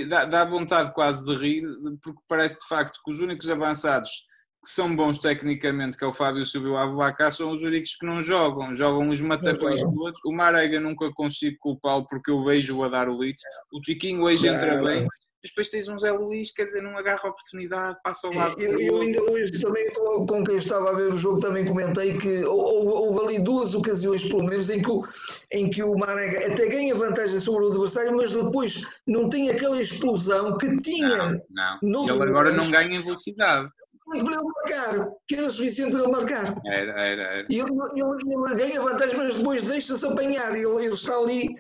Dá, 0.09 0.25
dá 0.25 0.45
vontade 0.45 0.95
quase 0.95 1.23
de 1.23 1.35
rir, 1.37 1.65
porque 2.03 2.21
parece 2.27 2.59
de 2.59 2.67
facto 2.67 3.01
que 3.05 3.11
os 3.11 3.21
únicos 3.21 3.49
avançados 3.51 4.27
que 4.63 4.71
são 4.71 4.95
bons 4.95 5.19
tecnicamente, 5.19 5.97
que 5.97 6.05
é 6.05 6.07
o 6.07 6.13
Fábio 6.13 6.45
Silva 6.45 6.69
e 6.69 6.71
o 6.71 6.77
Abubacar, 6.77 7.33
são 7.33 7.51
os 7.51 7.63
únicos 7.63 7.97
que 7.97 8.07
não 8.07 8.23
jogam. 8.23 8.73
Jogam 8.73 9.09
os 9.09 9.21
matacões 9.21 9.83
todos. 9.83 10.21
O 10.25 10.33
Marega 10.33 10.79
nunca 10.79 11.11
consigo 11.13 11.57
culpá-lo 11.59 12.07
porque 12.07 12.31
eu 12.31 12.45
vejo-o 12.45 12.85
a 12.85 12.89
dar 12.89 13.09
o 13.09 13.21
litro. 13.21 13.43
O 13.73 13.81
Tiquinho 13.81 14.23
hoje 14.23 14.47
entra 14.47 14.81
bem. 14.81 15.09
Mas 15.43 15.51
depois 15.51 15.69
tens 15.69 15.89
um 15.89 15.99
Zé 15.99 16.13
Luís, 16.13 16.53
quer 16.53 16.67
dizer, 16.67 16.81
não 16.81 16.97
agarra 16.97 17.23
a 17.25 17.31
oportunidade, 17.31 17.99
passa 18.05 18.29
ao 18.29 18.33
lado. 18.33 18.63
Eu, 18.63 18.79
eu 18.79 19.01
ainda 19.01 19.21
hoje 19.25 19.61
também, 19.61 19.93
com, 19.93 20.25
com, 20.25 20.45
quem 20.45 20.55
estava 20.55 20.91
a 20.91 20.93
ver 20.93 21.13
o 21.13 21.19
jogo, 21.19 21.41
também 21.41 21.65
comentei 21.65 22.17
que 22.17 22.45
houve, 22.45 22.87
houve 22.87 23.25
ali 23.25 23.43
duas 23.43 23.75
ocasiões, 23.75 24.25
pelo 24.25 24.45
menos, 24.45 24.71
em 24.71 24.81
que, 24.81 24.89
o, 24.89 25.05
em 25.51 25.69
que 25.69 25.83
o 25.83 25.99
Marega 25.99 26.47
até 26.47 26.69
ganha 26.69 26.95
vantagem 26.95 27.41
sobre 27.41 27.65
o 27.65 27.71
adversário, 27.71 28.15
mas 28.15 28.31
depois 28.31 28.87
não 29.05 29.29
tem 29.29 29.51
aquela 29.51 29.83
explosão 29.83 30.57
que 30.57 30.81
tinha. 30.81 31.43
Não, 31.51 31.79
não. 31.83 32.09
Ele 32.09 32.23
agora 32.23 32.53
não 32.53 32.71
ganha 32.71 33.03
velocidade 33.03 33.69
para 34.05 34.19
ele 34.19 34.29
marcar, 34.29 35.11
que 35.27 35.37
era 35.37 35.51
suficiente 35.51 35.93
para 35.93 36.03
ele 36.03 36.13
marcar. 36.13 36.61
Era, 36.67 36.93
era, 37.01 37.23
era. 37.23 37.47
E 37.49 37.59
ele, 37.59 37.71
ele, 37.71 38.35
ele 38.35 38.55
ganha 38.57 38.81
vantagem, 38.81 39.17
mas 39.17 39.37
depois 39.37 39.65
deixa-se 39.65 40.07
apanhar. 40.07 40.55
Ele, 40.55 40.67
ele 40.67 40.95
está 40.95 41.17
ali. 41.17 41.55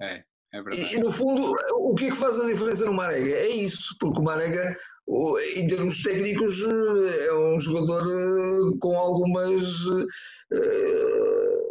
É, 0.00 0.22
é 0.52 0.62
verdade. 0.62 0.94
E, 0.94 1.00
no 1.00 1.12
fundo, 1.12 1.54
o 1.74 1.94
que 1.94 2.06
é 2.06 2.10
que 2.10 2.16
faz 2.16 2.38
a 2.38 2.46
diferença 2.46 2.84
no 2.84 2.92
Marega? 2.92 3.30
É 3.30 3.48
isso, 3.48 3.96
porque 3.98 4.20
o 4.20 4.24
Marega, 4.24 4.76
em 5.56 5.66
termos 5.66 6.02
técnicos, 6.02 6.62
é 6.62 7.32
um 7.34 7.58
jogador 7.58 8.02
eh, 8.06 8.78
com 8.80 8.96
algumas 8.96 9.86
uh, 9.86 10.06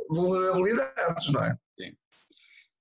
vulnerabilidades, 0.10 1.32
não 1.32 1.44
é? 1.44 1.58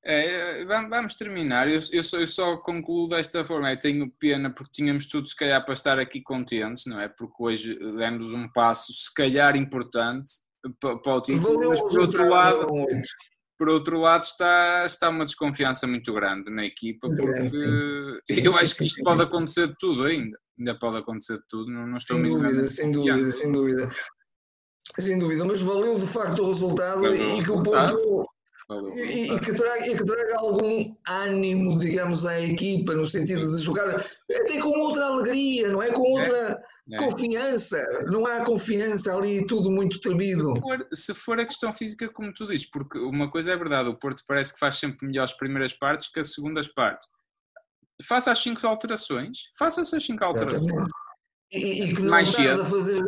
É, 0.09 0.65
vamos 0.65 1.15
terminar. 1.15 1.69
Eu, 1.69 1.81
eu, 1.93 2.05
só, 2.05 2.21
eu, 2.21 2.27
só, 2.29 2.57
concluo 2.59 3.09
desta 3.09 3.45
forma. 3.45 3.73
Eu 3.73 3.79
tenho 3.79 4.09
pena 4.21 4.49
porque 4.49 4.71
tínhamos 4.73 5.07
tudo, 5.07 5.27
se 5.27 5.35
calhar, 5.35 5.65
para 5.65 5.75
estar 5.75 5.99
aqui 5.99 6.23
contentes, 6.23 6.87
não 6.87 7.01
é? 7.01 7.09
Porque 7.09 7.35
hoje 7.41 7.77
demos 7.97 8.33
um 8.33 8.49
passo, 8.53 8.93
se 8.93 9.13
calhar, 9.13 9.57
importante 9.57 10.33
para, 10.81 10.97
para 10.99 11.15
o 11.15 11.21
título, 11.21 11.71
mas 11.71 11.81
por 11.81 11.99
outro 11.99 12.29
lado. 12.29 12.67
Por 13.59 13.71
outro 13.71 13.99
lado, 13.99 14.23
está, 14.23 14.85
está 14.85 15.09
uma 15.09 15.25
desconfiança 15.25 15.87
muito 15.87 16.13
grande 16.13 16.51
na 16.51 16.67
equipa, 16.67 17.09
porque 17.09 18.43
eu 18.47 18.57
acho 18.59 18.77
que 18.77 18.85
isto 18.85 19.03
pode 19.03 19.23
acontecer 19.23 19.69
de 19.69 19.75
tudo 19.79 20.05
ainda. 20.05 20.39
Ainda 20.59 20.79
pode 20.79 20.99
acontecer 20.99 21.39
de 21.39 21.45
tudo, 21.49 21.73
não, 21.73 21.87
não 21.87 21.97
estou 21.97 22.17
sem 22.19 22.31
dúvida, 22.31 22.67
sem 22.67 22.93
dúvida, 22.93 23.31
sem 23.33 23.53
dúvida. 23.53 23.91
Sem 24.99 25.19
dúvida, 25.19 25.45
mas 25.45 25.63
valeu 25.63 25.99
de 25.99 26.07
facto 26.07 26.43
o 26.43 26.49
resultado 26.49 27.07
e 27.15 27.43
que 27.43 27.51
o 27.51 27.63
ponto 27.63 28.27
e, 28.69 29.33
e, 29.33 29.41
que 29.41 29.55
traga, 29.55 29.87
e 29.87 29.97
que 29.97 30.05
traga 30.05 30.39
algum 30.39 30.93
ânimo, 31.09 31.79
digamos, 31.79 32.27
à 32.27 32.41
equipa, 32.41 32.95
no 32.95 33.07
sentido 33.07 33.55
de 33.55 33.63
jogar 33.63 34.05
até 34.29 34.61
com 34.61 34.71
outra 34.81 35.07
alegria, 35.07 35.69
não 35.69 35.81
é? 35.81 35.93
Com 35.93 36.05
é, 36.05 36.21
outra 36.21 36.65
é, 36.91 36.97
é. 36.97 36.99
confiança. 36.99 37.81
Não 38.07 38.27
há 38.27 38.45
confiança 38.45 39.15
ali, 39.15 39.47
tudo 39.47 39.71
muito 39.71 40.01
tremido. 40.01 40.55
Se 40.55 40.61
for, 40.61 40.89
se 40.93 41.15
for, 41.15 41.41
a 41.41 41.45
questão 41.45 41.73
física, 41.73 42.09
como 42.09 42.33
tu 42.33 42.49
dizes, 42.49 42.69
porque 42.69 42.99
uma 42.99 43.31
coisa 43.31 43.53
é 43.53 43.57
verdade, 43.57 43.89
o 43.89 43.97
Porto 43.97 44.25
parece 44.27 44.55
que 44.55 44.59
faz 44.59 44.75
sempre 44.77 45.07
melhor 45.07 45.23
as 45.23 45.33
primeiras 45.33 45.73
partes 45.73 46.09
que 46.09 46.19
as 46.19 46.35
segundas 46.35 46.67
partes. 46.67 47.07
Faça 48.03 48.33
as 48.33 48.39
cinco 48.41 48.67
alterações, 48.67 49.51
faça 49.57 49.81
essas 49.81 50.05
cinco 50.05 50.25
alterações. 50.25 50.91
E, 51.53 51.85
e, 51.85 51.95
que 51.95 52.03
não 52.03 52.11
Mais 52.11 52.29
cedo. 52.29 52.63
A 52.63 52.65
fazer, 52.65 53.01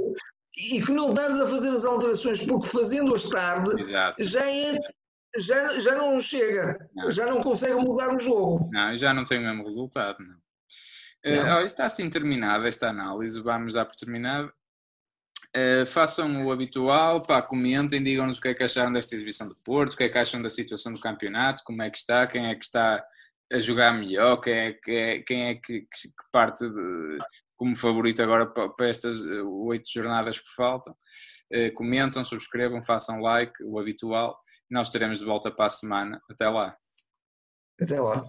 e 0.56 0.80
que 0.80 0.92
não 0.92 1.12
tardes 1.12 1.40
a 1.40 1.46
fazer 1.46 1.68
as 1.68 1.84
alterações, 1.84 2.46
porque 2.46 2.68
fazendo-as 2.68 3.28
tarde 3.28 3.82
Exato. 3.82 4.22
já 4.24 4.48
é 4.48 4.78
já, 5.38 5.78
já 5.80 5.96
não 5.96 6.18
chega, 6.20 6.88
não. 6.94 7.10
já 7.10 7.26
não 7.26 7.40
consegue 7.40 7.74
mudar 7.74 8.14
o 8.14 8.18
jogo. 8.18 8.68
Não, 8.72 8.96
já 8.96 9.12
não 9.14 9.24
tem 9.24 9.38
o 9.38 9.42
mesmo 9.42 9.62
resultado. 9.62 10.18
Não. 10.20 10.36
Uh, 11.26 11.64
está 11.64 11.86
assim 11.86 12.08
terminada 12.08 12.68
esta 12.68 12.88
análise, 12.88 13.40
vamos 13.40 13.74
dar 13.74 13.84
por 13.84 13.96
terminada. 13.96 14.52
Uh, 15.56 15.86
façam 15.86 16.46
o 16.46 16.52
habitual, 16.52 17.22
pá, 17.22 17.40
comentem, 17.40 18.02
digam-nos 18.02 18.38
o 18.38 18.40
que 18.40 18.48
é 18.48 18.54
que 18.54 18.62
acharam 18.62 18.92
desta 18.92 19.14
exibição 19.14 19.48
do 19.48 19.56
Porto, 19.56 19.94
o 19.94 19.96
que 19.96 20.04
é 20.04 20.08
que 20.08 20.18
acham 20.18 20.42
da 20.42 20.50
situação 20.50 20.92
do 20.92 21.00
campeonato, 21.00 21.64
como 21.64 21.82
é 21.82 21.90
que 21.90 21.98
está, 21.98 22.26
quem 22.26 22.46
é 22.46 22.54
que 22.54 22.64
está 22.64 23.02
a 23.50 23.58
jogar 23.58 23.92
melhor, 23.92 24.36
quem 24.40 24.52
é 24.52 24.72
que, 24.72 24.90
é, 24.90 25.22
quem 25.22 25.44
é 25.44 25.54
que, 25.54 25.80
que 25.80 26.08
parte 26.30 26.68
de, 26.68 27.18
como 27.56 27.74
favorito 27.74 28.22
agora 28.22 28.46
para, 28.46 28.68
para 28.68 28.88
estas 28.88 29.24
eh, 29.24 29.42
oito 29.42 29.88
jornadas 29.92 30.38
que 30.38 30.48
faltam. 30.54 30.94
Uh, 31.52 31.72
comentam, 31.74 32.22
subscrevam, 32.22 32.82
façam 32.82 33.20
like, 33.20 33.62
o 33.64 33.78
habitual. 33.78 34.38
Nós 34.70 34.88
estaremos 34.88 35.20
de 35.20 35.24
volta 35.24 35.50
para 35.50 35.66
a 35.66 35.70
semana. 35.70 36.20
Até 36.30 36.48
lá. 36.48 36.76
Até 37.80 38.00
lá. 38.00 38.24